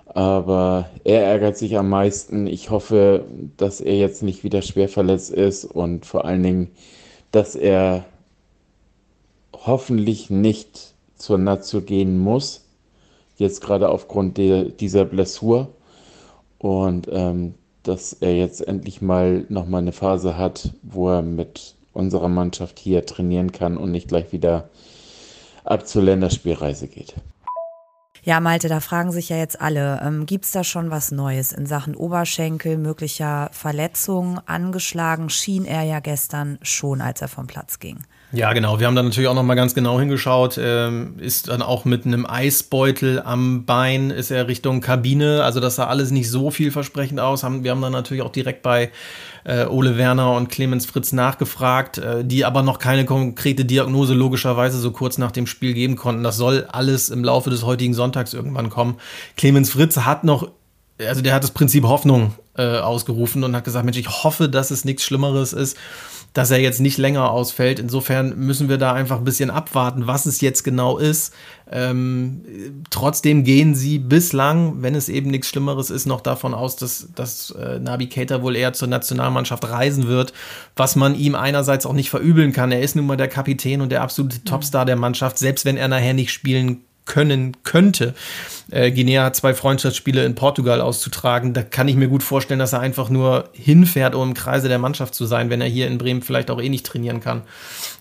[0.06, 2.47] aber er ärgert sich am meisten.
[2.47, 3.25] Ich hoffe,
[3.58, 6.71] dass er jetzt nicht wieder schwer verletzt ist und vor allen Dingen,
[7.32, 8.06] dass er
[9.54, 12.65] hoffentlich nicht zur Nazio gehen muss,
[13.38, 15.69] jetzt gerade aufgrund der, dieser Blessur
[16.58, 22.30] und ähm, dass er jetzt endlich mal nochmal eine Phase hat, wo er mit unserer
[22.30, 24.70] Mannschaft hier trainieren kann und nicht gleich wieder
[25.63, 27.15] ab zur Länderspielreise geht.
[28.24, 31.52] Ja, Malte, da fragen sich ja jetzt alle, ähm, gibt es da schon was Neues
[31.52, 34.39] in Sachen Oberschenkel, möglicher Verletzungen?
[34.46, 37.98] Angeschlagen schien er ja gestern schon, als er vom Platz ging.
[38.34, 38.80] Ja, genau.
[38.80, 40.58] Wir haben da natürlich auch noch mal ganz genau hingeschaut.
[40.58, 45.44] Ähm, ist dann auch mit einem Eisbeutel am Bein, ist er Richtung Kabine.
[45.44, 47.44] Also das sah alles nicht so vielversprechend aus.
[47.44, 48.89] Haben, wir haben dann natürlich auch direkt bei
[49.44, 54.80] äh, Ole Werner und Clemens Fritz nachgefragt, äh, die aber noch keine konkrete Diagnose logischerweise
[54.80, 56.24] so kurz nach dem Spiel geben konnten.
[56.24, 58.96] Das soll alles im Laufe des heutigen Sonntags irgendwann kommen.
[59.36, 60.50] Clemens Fritz hat noch
[61.00, 64.70] also der hat das Prinzip Hoffnung äh, ausgerufen und hat gesagt, Mensch, ich hoffe, dass
[64.70, 65.76] es nichts Schlimmeres ist
[66.34, 67.80] dass er jetzt nicht länger ausfällt.
[67.80, 71.34] Insofern müssen wir da einfach ein bisschen abwarten, was es jetzt genau ist.
[71.70, 77.10] Ähm, trotzdem gehen sie bislang, wenn es eben nichts Schlimmeres ist, noch davon aus, dass,
[77.15, 80.34] dass äh, Nabi Keita wohl eher zur Nationalmannschaft reisen wird,
[80.76, 82.72] was man ihm einerseits auch nicht verübeln kann.
[82.72, 85.88] Er ist nun mal der Kapitän und der absolute Topstar der Mannschaft, selbst wenn er
[85.88, 88.14] nachher nicht spielen können könnte.
[88.70, 91.54] Äh, Guinea hat zwei Freundschaftsspiele in Portugal auszutragen.
[91.54, 94.80] Da kann ich mir gut vorstellen, dass er einfach nur hinfährt, um im Kreise der
[94.80, 97.42] Mannschaft zu sein, wenn er hier in Bremen vielleicht auch eh nicht trainieren kann.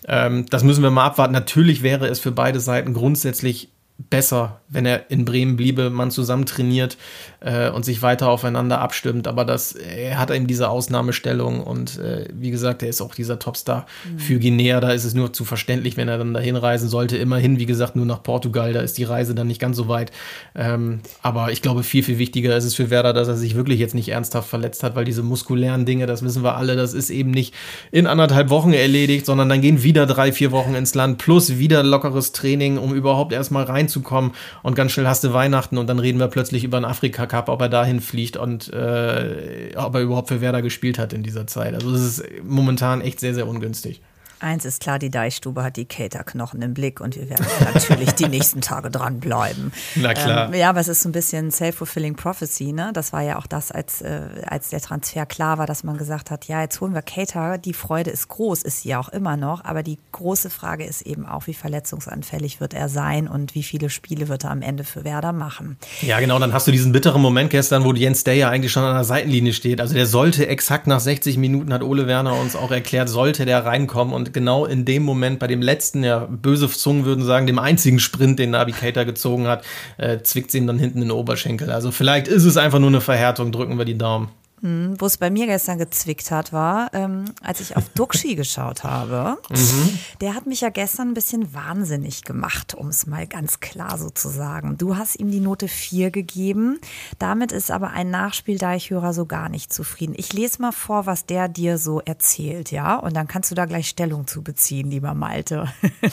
[0.07, 1.33] Ähm, das müssen wir mal abwarten.
[1.33, 3.69] Natürlich wäre es für beide Seiten grundsätzlich
[4.09, 6.97] besser, wenn er in Bremen bliebe, man zusammen trainiert
[7.41, 9.27] äh, und sich weiter aufeinander abstimmt.
[9.27, 13.39] Aber das, er hat eben diese Ausnahmestellung und äh, wie gesagt, er ist auch dieser
[13.39, 14.19] Topstar mhm.
[14.19, 14.79] für Guinea.
[14.79, 17.17] Da ist es nur zu verständlich, wenn er dann dahin reisen sollte.
[17.17, 18.73] Immerhin, wie gesagt, nur nach Portugal.
[18.73, 20.11] Da ist die Reise dann nicht ganz so weit.
[20.55, 23.79] Ähm, aber ich glaube, viel, viel wichtiger ist es für Werder, dass er sich wirklich
[23.79, 27.09] jetzt nicht ernsthaft verletzt hat, weil diese muskulären Dinge, das wissen wir alle, das ist
[27.09, 27.53] eben nicht
[27.91, 31.81] in anderthalb Wochen erledigt, sondern dann gehen wieder drei, vier Wochen ins Land plus wieder
[31.83, 34.31] lockeres Training, um überhaupt erstmal reinzukommen.
[34.61, 36.85] Und ganz schnell hast du Weihnachten und dann reden wir plötzlich über einen
[37.31, 41.23] Afrika-Cup, ob er dahin fliegt und äh, ob er überhaupt für Werder gespielt hat in
[41.23, 41.73] dieser Zeit.
[41.73, 44.01] Also es ist momentan echt sehr, sehr ungünstig.
[44.41, 48.27] Eins ist klar, die Deichstube hat die Caterknochen im Blick und wir werden natürlich die
[48.27, 49.71] nächsten Tage dranbleiben.
[49.95, 50.47] Na klar.
[50.47, 52.89] Ähm, ja, aber es ist so ein bisschen self-fulfilling prophecy, ne?
[52.91, 56.31] Das war ja auch das, als, äh, als der Transfer klar war, dass man gesagt
[56.31, 59.37] hat, ja, jetzt holen wir Cater, die Freude ist groß, ist sie ja auch immer
[59.37, 63.61] noch, aber die große Frage ist eben auch, wie verletzungsanfällig wird er sein und wie
[63.61, 65.77] viele Spiele wird er am Ende für Werder machen.
[66.01, 68.83] Ja, genau, dann hast du diesen bitteren Moment gestern, wo Jens Day ja eigentlich schon
[68.83, 69.79] an der Seitenlinie steht.
[69.81, 73.65] Also der sollte exakt nach 60 Minuten, hat Ole Werner uns auch erklärt, sollte der
[73.65, 77.59] reinkommen und genau in dem Moment bei dem letzten, ja, böse Zungen würden sagen, dem
[77.59, 79.63] einzigen Sprint, den Navigator gezogen hat,
[79.97, 81.71] äh, zwickt sie ihm dann hinten in den Oberschenkel.
[81.71, 84.29] Also vielleicht ist es einfach nur eine Verhärtung, drücken wir die Daumen.
[84.61, 88.83] Mhm, Wo es bei mir gestern gezwickt hat, war, ähm, als ich auf Duxi geschaut
[88.83, 89.37] habe.
[89.49, 89.99] Mhm.
[90.21, 94.09] Der hat mich ja gestern ein bisschen wahnsinnig gemacht, um es mal ganz klar so
[94.11, 94.77] zu sagen.
[94.77, 96.79] Du hast ihm die Note 4 gegeben.
[97.17, 100.13] Damit ist aber ein Nachspieldeichhörer so gar nicht zufrieden.
[100.15, 102.95] Ich lese mal vor, was der dir so erzählt, ja?
[102.97, 105.67] Und dann kannst du da gleich Stellung zu beziehen, lieber Malte.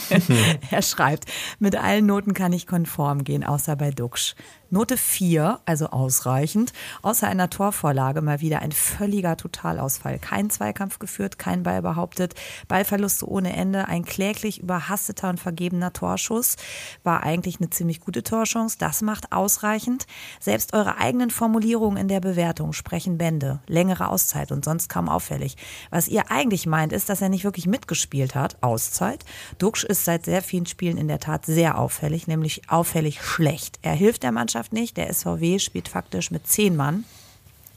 [0.70, 1.26] er schreibt,
[1.58, 4.34] mit allen Noten kann ich konform gehen, außer bei Duxch.
[4.70, 6.74] Note 4, also ausreichend.
[7.00, 10.18] Außer einer Torvorlage mal wieder ein völliger Totalausfall.
[10.18, 12.34] Kein Zweikampf geführt, kein Ball behauptet,
[12.68, 16.56] Ballverluste ohne Ende, ein kläglich überhasteter und vergebener Torschuss.
[17.02, 18.76] War eigentlich eine ziemlich gute Torchance.
[18.78, 20.06] Das macht ausreichend.
[20.38, 23.60] Selbst eure eigenen Formulierungen in der Bewertung sprechen Bände.
[23.68, 25.56] Längere Auszeit und sonst kaum auffällig.
[25.88, 28.62] Was ihr eigentlich meint, ist, dass er nicht wirklich mitgespielt hat.
[28.62, 29.24] Auszeit.
[29.56, 33.78] Duxch ist seit sehr vielen Spielen in der Tat sehr auffällig, nämlich auffällig schlecht.
[33.80, 34.96] Er hilft der Mannschaft Mannschaft nicht.
[34.96, 37.04] Der SVW spielt faktisch mit zehn Mann.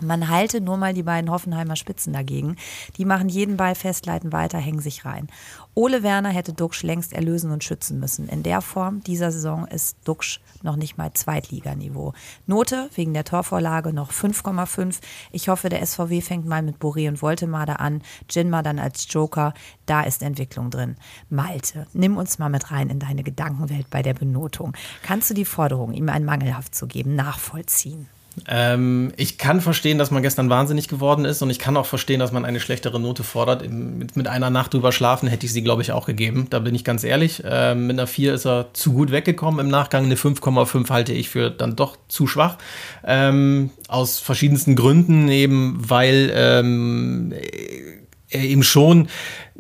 [0.01, 2.55] Man halte nur mal die beiden Hoffenheimer Spitzen dagegen.
[2.97, 5.27] Die machen jeden Ball fest, leiten weiter, hängen sich rein.
[5.73, 8.27] Ole Werner hätte Duxch längst erlösen und schützen müssen.
[8.27, 12.13] In der Form dieser Saison ist Duxch noch nicht mal Zweitliganiveau.
[12.45, 14.99] Note wegen der Torvorlage noch 5,5.
[15.31, 18.01] Ich hoffe, der SVW fängt mal mit Boré und Woltemade an.
[18.29, 19.53] Jinma dann als Joker.
[19.85, 20.97] Da ist Entwicklung drin.
[21.29, 24.73] Malte, nimm uns mal mit rein in deine Gedankenwelt bei der Benotung.
[25.03, 28.07] Kannst du die Forderung, ihm ein Mangelhaft zu geben, nachvollziehen?
[28.48, 32.20] Ähm, ich kann verstehen, dass man gestern wahnsinnig geworden ist und ich kann auch verstehen,
[32.20, 33.70] dass man eine schlechtere Note fordert.
[33.70, 36.48] Mit, mit einer Nacht drüber schlafen hätte ich sie, glaube ich, auch gegeben.
[36.50, 37.44] Da bin ich ganz ehrlich.
[37.46, 40.06] Ähm, mit einer 4 ist er zu gut weggekommen im Nachgang.
[40.06, 42.58] Eine 5,5 halte ich für dann doch zu schwach.
[43.04, 47.34] Ähm, aus verschiedensten Gründen, eben weil ähm,
[48.30, 49.10] er eben schon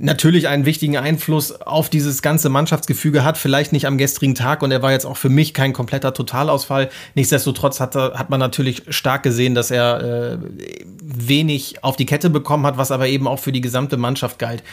[0.01, 4.71] natürlich einen wichtigen Einfluss auf dieses ganze Mannschaftsgefüge hat, vielleicht nicht am gestrigen Tag und
[4.71, 6.89] er war jetzt auch für mich kein kompletter Totalausfall.
[7.15, 10.37] Nichtsdestotrotz hat, hat man natürlich stark gesehen, dass er äh,
[11.01, 14.63] wenig auf die Kette bekommen hat, was aber eben auch für die gesamte Mannschaft galt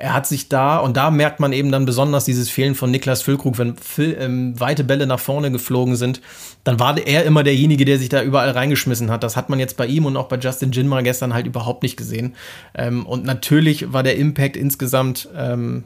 [0.00, 3.22] er hat sich da, und da merkt man eben dann besonders dieses Fehlen von Niklas
[3.22, 6.20] Füllkrug, wenn Phil, ähm, weite Bälle nach vorne geflogen sind,
[6.64, 9.22] dann war er immer derjenige, der sich da überall reingeschmissen hat.
[9.22, 11.96] Das hat man jetzt bei ihm und auch bei Justin Jinmar gestern halt überhaupt nicht
[11.96, 12.36] gesehen.
[12.74, 15.84] Ähm, und natürlich war der Impact insgesamt ähm,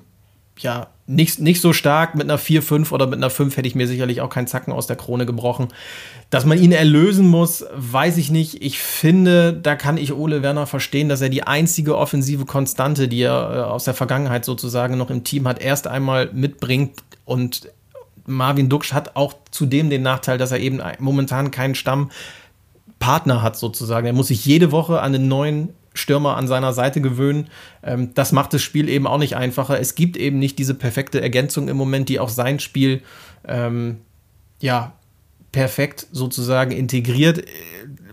[0.58, 2.14] ja, nicht, nicht so stark.
[2.14, 4.72] Mit einer 4, 5 oder mit einer 5 hätte ich mir sicherlich auch keinen Zacken
[4.72, 5.68] aus der Krone gebrochen.
[6.30, 8.62] Dass man ihn erlösen muss, weiß ich nicht.
[8.62, 13.22] Ich finde, da kann ich Ole Werner verstehen, dass er die einzige offensive Konstante, die
[13.22, 17.02] er äh, aus der Vergangenheit sozusagen noch im Team hat, erst einmal mitbringt.
[17.24, 17.68] Und
[18.26, 24.06] Marvin Duksch hat auch zudem den Nachteil, dass er eben momentan keinen Stammpartner hat sozusagen.
[24.06, 27.48] Er muss sich jede Woche an einen neuen Stürmer an seiner Seite gewöhnen.
[27.82, 29.78] Ähm, das macht das Spiel eben auch nicht einfacher.
[29.78, 33.02] Es gibt eben nicht diese perfekte Ergänzung im Moment, die auch sein Spiel
[33.46, 33.98] ähm,
[34.60, 34.94] ja
[35.52, 37.44] perfekt sozusagen integriert.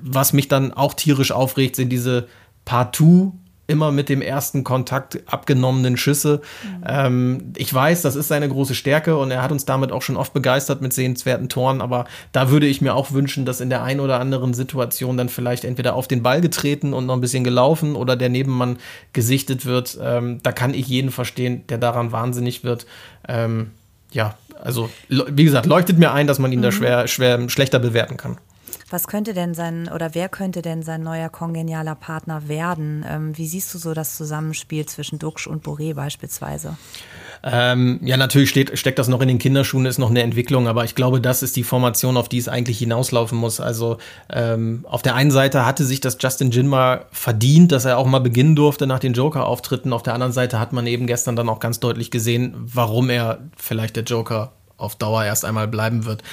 [0.01, 2.27] Was mich dann auch tierisch aufregt, sind diese
[2.65, 3.33] partout
[3.69, 6.41] immer mit dem ersten Kontakt abgenommenen Schüsse.
[6.63, 6.83] Mhm.
[6.87, 10.17] Ähm, ich weiß, das ist seine große Stärke und er hat uns damit auch schon
[10.17, 13.83] oft begeistert mit sehenswerten Toren, aber da würde ich mir auch wünschen, dass in der
[13.83, 17.43] einen oder anderen Situation dann vielleicht entweder auf den Ball getreten und noch ein bisschen
[17.43, 18.77] gelaufen oder der Nebenmann
[19.13, 19.97] gesichtet wird.
[20.01, 22.85] Ähm, da kann ich jeden verstehen, der daran wahnsinnig wird.
[23.27, 23.71] Ähm,
[24.11, 26.63] ja, also wie gesagt, leuchtet mir ein, dass man ihn mhm.
[26.63, 28.37] da schwer, schwer schlechter bewerten kann.
[28.89, 33.05] Was könnte denn sein oder wer könnte denn sein neuer kongenialer Partner werden?
[33.07, 36.75] Ähm, wie siehst du so das Zusammenspiel zwischen Duxch und Boré beispielsweise?
[37.43, 40.83] Ähm, ja, natürlich steht, steckt das noch in den Kinderschuhen, ist noch eine Entwicklung, aber
[40.83, 43.59] ich glaube, das ist die Formation, auf die es eigentlich hinauslaufen muss.
[43.59, 43.97] Also
[44.29, 48.19] ähm, auf der einen Seite hatte sich das Justin Jinma verdient, dass er auch mal
[48.19, 49.93] beginnen durfte nach den Joker-Auftritten.
[49.93, 53.39] Auf der anderen Seite hat man eben gestern dann auch ganz deutlich gesehen, warum er
[53.55, 56.23] vielleicht der Joker auf Dauer erst einmal bleiben wird.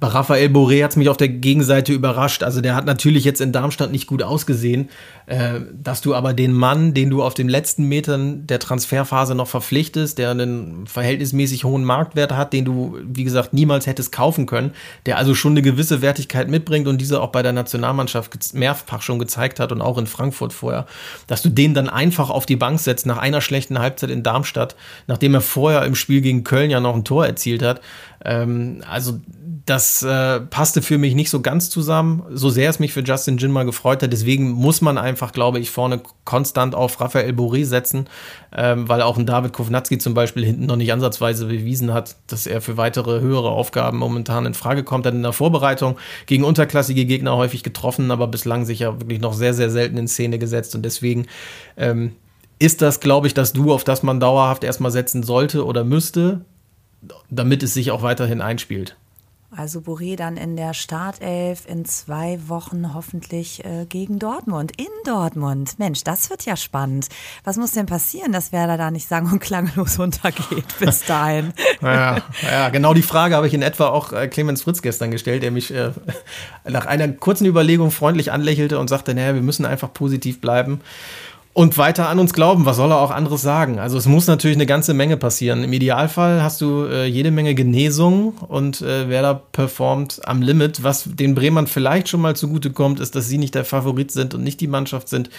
[0.00, 2.42] Bei Raphael Boré hat es mich auf der Gegenseite überrascht.
[2.42, 4.88] Also der hat natürlich jetzt in Darmstadt nicht gut ausgesehen,
[5.26, 9.48] äh, dass du aber den Mann, den du auf den letzten Metern der Transferphase noch
[9.48, 14.72] verpflichtest, der einen verhältnismäßig hohen Marktwert hat, den du, wie gesagt, niemals hättest kaufen können,
[15.04, 19.18] der also schon eine gewisse Wertigkeit mitbringt und diese auch bei der Nationalmannschaft mehrfach schon
[19.18, 20.86] gezeigt hat und auch in Frankfurt vorher,
[21.26, 24.76] dass du den dann einfach auf die Bank setzt nach einer schlechten Halbzeit in Darmstadt,
[25.06, 27.80] nachdem er vorher im Spiel gegen Köln ja noch ein Tor erzielt hat.
[28.24, 29.20] Ähm, also
[29.66, 33.36] das äh, passte für mich nicht so ganz zusammen, so sehr es mich für Justin
[33.36, 34.12] Jin mal gefreut hat.
[34.12, 38.08] Deswegen muss man einfach, glaube ich, vorne konstant auf Raphael Boré setzen,
[38.56, 42.46] ähm, weil auch ein David Kovnatski zum Beispiel hinten noch nicht ansatzweise bewiesen hat, dass
[42.46, 45.04] er für weitere höhere Aufgaben momentan in Frage kommt.
[45.04, 49.34] Hat in der Vorbereitung gegen unterklassige Gegner häufig getroffen, aber bislang sich ja wirklich noch
[49.34, 50.76] sehr, sehr selten in Szene gesetzt.
[50.76, 51.26] Und deswegen
[51.76, 52.12] ähm,
[52.58, 56.42] ist das, glaube ich, das Duo, auf das man dauerhaft erstmal setzen sollte oder müsste,
[57.30, 58.96] damit es sich auch weiterhin einspielt.
[59.56, 64.72] Also Boré dann in der Startelf in zwei Wochen hoffentlich äh, gegen Dortmund.
[64.76, 65.78] In Dortmund.
[65.78, 67.08] Mensch, das wird ja spannend.
[67.44, 71.52] Was muss denn passieren, dass Werder da nicht sang- und klanglos untergeht bis dahin?
[71.80, 75.42] ja, ja, genau die Frage habe ich in etwa auch äh, Clemens Fritz gestern gestellt,
[75.42, 75.92] der mich äh,
[76.68, 80.80] nach einer kurzen Überlegung freundlich anlächelte und sagte, naja, wir müssen einfach positiv bleiben
[81.56, 82.66] und weiter an uns glauben.
[82.66, 83.78] Was soll er auch anderes sagen?
[83.78, 85.64] Also es muss natürlich eine ganze Menge passieren.
[85.64, 90.82] Im Idealfall hast du äh, jede Menge Genesung und äh, wer da performt am Limit.
[90.82, 94.34] Was den Bremern vielleicht schon mal zugute kommt, ist, dass sie nicht der Favorit sind
[94.34, 95.30] und nicht die Mannschaft sind,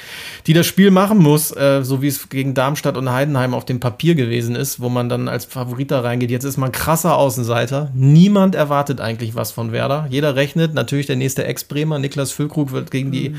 [0.48, 3.80] die das Spiel machen muss, äh, so wie es gegen Darmstadt und Heidenheim auf dem
[3.80, 6.32] Papier gewesen ist, wo man dann als Favorit da reingeht.
[6.32, 7.92] Jetzt ist man krasser Außenseiter.
[7.94, 10.08] Niemand erwartet eigentlich was von Werder.
[10.10, 10.74] Jeder rechnet.
[10.74, 13.38] Natürlich der nächste Ex-Bremer, Niklas Füllkrug, wird gegen die mhm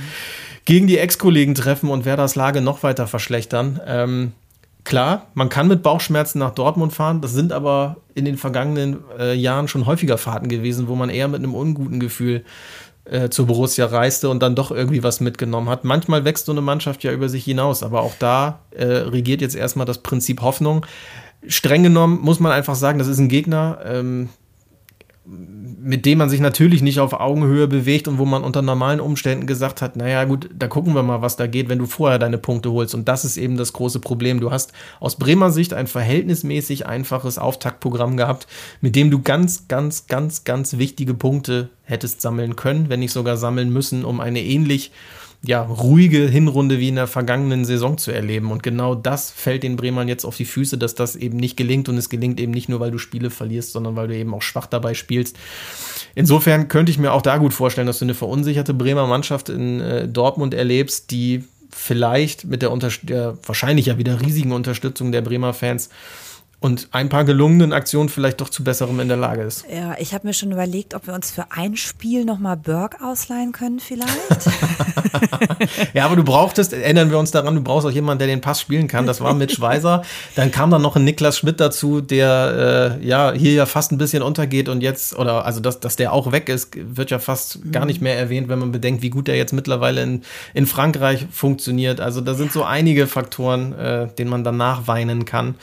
[0.69, 3.81] gegen die Ex-Kollegen treffen und Werders Lage noch weiter verschlechtern.
[3.87, 4.33] Ähm,
[4.85, 7.23] klar, man kann mit Bauchschmerzen nach Dortmund fahren.
[7.23, 11.27] Das sind aber in den vergangenen äh, Jahren schon häufiger Fahrten gewesen, wo man eher
[11.27, 12.45] mit einem unguten Gefühl
[13.07, 15.85] äh, zur Borussia reiste und dann doch irgendwie was mitgenommen hat.
[15.85, 19.57] Manchmal wächst so eine Mannschaft ja über sich hinaus, aber auch da äh, regiert jetzt
[19.57, 20.85] erstmal das Prinzip Hoffnung.
[21.47, 24.29] Streng genommen muss man einfach sagen, das ist ein Gegner, ähm,
[25.31, 29.47] mit dem man sich natürlich nicht auf Augenhöhe bewegt und wo man unter normalen Umständen
[29.47, 32.39] gesagt hat, naja gut, da gucken wir mal, was da geht, wenn du vorher deine
[32.39, 32.95] Punkte holst.
[32.95, 34.41] Und das ist eben das große Problem.
[34.41, 38.47] Du hast aus Bremer Sicht ein verhältnismäßig einfaches Auftaktprogramm gehabt,
[38.81, 43.37] mit dem du ganz, ganz, ganz, ganz wichtige Punkte hättest sammeln können, wenn nicht sogar
[43.37, 44.93] sammeln müssen, um eine ähnlich
[45.43, 48.51] ja, ruhige Hinrunde wie in der vergangenen Saison zu erleben.
[48.51, 51.89] Und genau das fällt den Bremern jetzt auf die Füße, dass das eben nicht gelingt.
[51.89, 54.43] Und es gelingt eben nicht nur, weil du Spiele verlierst, sondern weil du eben auch
[54.43, 55.37] schwach dabei spielst.
[56.17, 59.81] Insofern könnte ich mir auch da gut vorstellen, dass du eine verunsicherte Bremer Mannschaft in
[59.81, 65.55] äh, Dortmund erlebst, die vielleicht mit der, der wahrscheinlich ja wieder riesigen Unterstützung der Bremer
[65.55, 65.89] Fans
[66.61, 69.65] und ein paar gelungenen Aktionen vielleicht doch zu besserem in der Lage ist.
[69.73, 73.53] Ja, ich habe mir schon überlegt, ob wir uns für ein Spiel nochmal Berg ausleihen
[73.53, 74.19] können vielleicht.
[75.95, 78.61] ja, aber du brauchtest, erinnern wir uns daran, du brauchst auch jemanden, der den Pass
[78.61, 79.07] spielen kann.
[79.07, 80.03] Das war Mitch Weiser.
[80.35, 83.99] Dann kam dann noch ein Niklas Schmidt dazu, der äh, ja hier ja fast ein
[83.99, 87.65] bisschen untergeht und jetzt, oder also dass, dass der auch weg ist, wird ja fast
[87.65, 87.71] mhm.
[87.71, 90.23] gar nicht mehr erwähnt, wenn man bedenkt, wie gut der jetzt mittlerweile in,
[90.55, 92.01] in Frankreich funktioniert.
[92.01, 95.55] Also da sind so einige Faktoren, äh, denen man danach weinen kann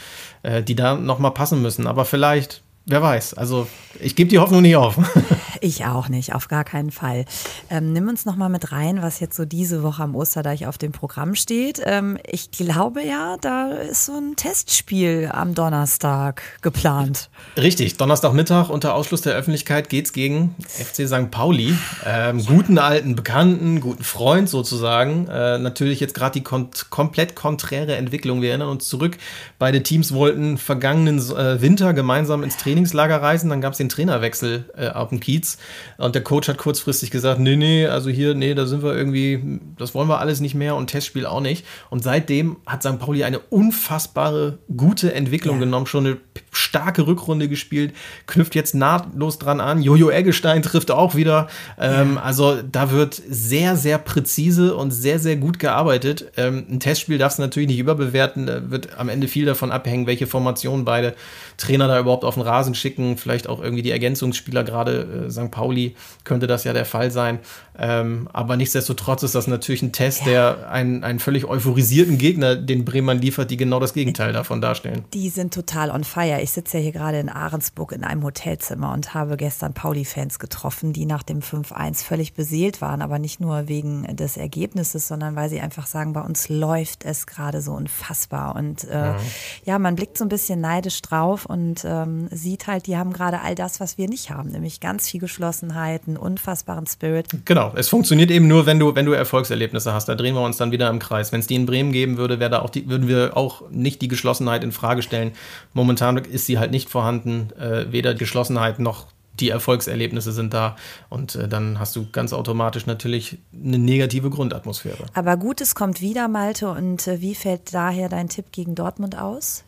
[0.45, 1.88] äh, die da nochmal passen müssen.
[1.88, 3.34] Aber vielleicht Wer weiß.
[3.34, 3.67] Also
[3.99, 4.97] ich gebe die Hoffnung nicht auf.
[5.65, 7.25] Ich auch nicht, auf gar keinen Fall.
[7.71, 10.78] Ähm, nimm uns noch mal mit rein, was jetzt so diese Woche am Osterdeich auf
[10.78, 11.82] dem Programm steht.
[11.84, 17.32] Ähm, ich glaube ja, da ist so ein Testspiel am Donnerstag geplant.
[17.58, 21.32] Richtig, Donnerstagmittag unter Ausschluss der Öffentlichkeit geht es gegen FC St.
[21.32, 21.75] Pauli.
[22.06, 25.28] Ähm, guten alten Bekannten, guten Freund sozusagen.
[25.28, 28.43] Äh, natürlich jetzt gerade die kon komplett konträre Entwicklung.
[28.43, 29.17] Wir erinnern uns zurück.
[29.58, 33.89] Beide Teams wollten vergangenen äh, Winter gemeinsam ins Training Trainingslager reisen, dann gab es den
[33.89, 35.65] Trainerwechsel äh, auf dem Kiez nichts.
[35.97, 39.59] Und der Coach hat kurzfristig gesagt, nee, nee, also hier, nee, da sind wir irgendwie,
[39.77, 41.65] das wollen wir alles nicht mehr und Testspiel auch nicht.
[41.89, 42.99] Und seitdem hat St.
[42.99, 45.65] Pauli eine unfassbare gute Entwicklung ja.
[45.65, 46.17] genommen, schon eine
[46.51, 47.93] starke Rückrunde gespielt,
[48.27, 49.81] knüpft jetzt nahtlos dran an.
[49.81, 51.47] Jojo Eggestein trifft auch wieder.
[51.79, 52.21] Ähm, ja.
[52.21, 56.31] Also da wird sehr, sehr präzise und sehr, sehr gut gearbeitet.
[56.37, 60.08] Ähm, ein Testspiel darfst du natürlich nicht überbewerten, da wird am Ende viel davon abhängen,
[60.08, 61.15] welche Formation beide
[61.58, 65.52] Trainer da überhaupt auf den Rasen schicken, vielleicht auch irgendwie die Ergänzungsspieler, gerade äh, St.
[65.52, 67.40] Pauli könnte das ja der Fall sein.
[67.77, 70.25] Ähm, aber nichtsdestotrotz ist das natürlich ein Test, ja.
[70.54, 75.04] der einen, einen völlig euphorisierten Gegner, den Bremen liefert, die genau das Gegenteil davon darstellen.
[75.13, 76.42] Die sind total on fire.
[76.42, 80.94] Ich sitze ja hier gerade in Ahrensburg in einem Hotelzimmer und habe gestern Pauli-Fans getroffen,
[80.94, 85.50] die nach dem 5-1 völlig beseelt waren, aber nicht nur wegen des Ergebnisses, sondern weil
[85.50, 88.56] sie einfach sagen, bei uns läuft es gerade so unfassbar.
[88.56, 89.17] Und äh, mhm.
[89.65, 93.42] ja, man blickt so ein bisschen neidisch drauf und ähm, sieht halt, die haben gerade
[93.42, 97.28] all das, was wir nicht haben, nämlich ganz viel Geschlossenheit, einen unfassbaren Spirit.
[97.46, 100.08] Genau, es funktioniert eben nur, wenn du, wenn du Erfolgserlebnisse hast.
[100.08, 101.32] Da drehen wir uns dann wieder im Kreis.
[101.32, 104.02] Wenn es die in Bremen geben würde, wäre da auch die, würden wir auch nicht
[104.02, 105.32] die Geschlossenheit in Frage stellen.
[105.73, 109.08] Momentan ist sie halt nicht vorhanden, äh, weder Geschlossenheit noch
[109.40, 110.78] die Erfolgserlebnisse sind da
[111.10, 115.06] und äh, dann hast du ganz automatisch natürlich eine negative Grundatmosphäre.
[115.13, 116.69] Aber Gutes kommt wieder, Malte.
[116.69, 119.63] Und äh, wie fällt daher dein Tipp gegen Dortmund aus?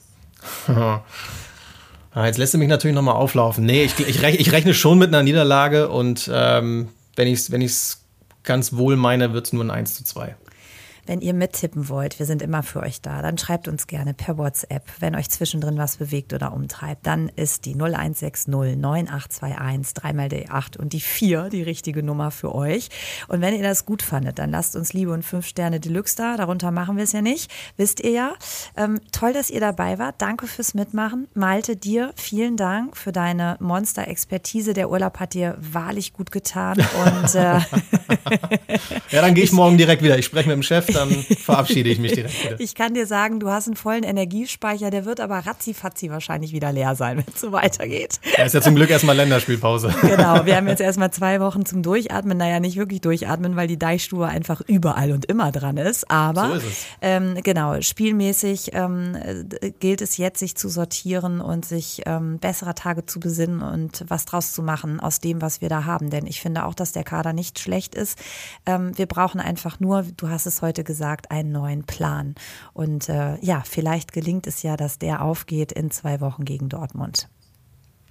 [2.11, 3.65] Ah, jetzt lässt du mich natürlich nochmal auflaufen.
[3.65, 7.51] Nee, ich, ich, rechne, ich, rechne schon mit einer Niederlage und ähm, wenn ich es
[7.51, 7.67] wenn
[8.43, 10.35] ganz wohl meine, wird es nur ein 1 zu 2.
[11.07, 14.37] Wenn ihr mittippen wollt, wir sind immer für euch da, dann schreibt uns gerne per
[14.37, 17.07] WhatsApp, wenn euch zwischendrin was bewegt oder umtreibt.
[17.07, 22.53] Dann ist die 0160 9821 dreimal die 8 und die 4 die richtige Nummer für
[22.53, 22.89] euch.
[23.29, 26.35] Und wenn ihr das gut fandet, dann lasst uns Liebe und 5 Sterne Deluxe da.
[26.35, 27.49] Darunter machen wir es ja nicht.
[27.77, 28.33] Wisst ihr ja.
[28.75, 30.15] Ähm, toll, dass ihr dabei wart.
[30.17, 31.29] Danke fürs Mitmachen.
[31.33, 34.73] Malte, dir vielen Dank für deine Monster-Expertise.
[34.73, 36.77] Der Urlaub hat dir wahrlich gut getan.
[36.77, 37.59] Und, äh
[39.09, 40.17] ja, dann gehe ich morgen direkt wieder.
[40.17, 42.59] Ich spreche mit dem Chef dann verabschiede ich mich direkt wieder.
[42.59, 46.71] Ich kann dir sagen, du hast einen vollen Energiespeicher, der wird aber ratzifatzi wahrscheinlich wieder
[46.71, 48.19] leer sein, wenn es so weitergeht.
[48.37, 49.93] Ja, ist ja zum Glück erstmal Länderspielpause.
[50.01, 52.37] Genau, wir haben jetzt erstmal zwei Wochen zum Durchatmen.
[52.37, 56.09] Naja, nicht wirklich durchatmen, weil die Deichstube einfach überall und immer dran ist.
[56.09, 56.85] Aber so ist es.
[57.01, 59.17] Ähm, genau, spielmäßig ähm,
[59.79, 64.25] gilt es jetzt, sich zu sortieren und sich ähm, besserer Tage zu besinnen und was
[64.25, 66.09] draus zu machen aus dem, was wir da haben.
[66.09, 68.17] Denn ich finde auch, dass der Kader nicht schlecht ist.
[68.65, 72.33] Ähm, wir brauchen einfach nur, du hast es heute gesagt, einen neuen Plan.
[72.73, 77.29] Und äh, ja, vielleicht gelingt es ja, dass der aufgeht in zwei Wochen gegen Dortmund.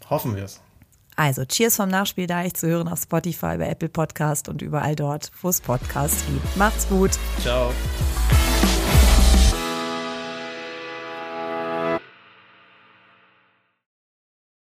[0.09, 0.61] Hoffen wir es.
[1.17, 4.95] Also, Cheers vom Nachspiel da ich zu hören auf Spotify, bei Apple Podcast und überall
[4.95, 6.57] dort, wo es Podcasts gibt.
[6.57, 7.19] Macht's gut.
[7.41, 7.73] Ciao.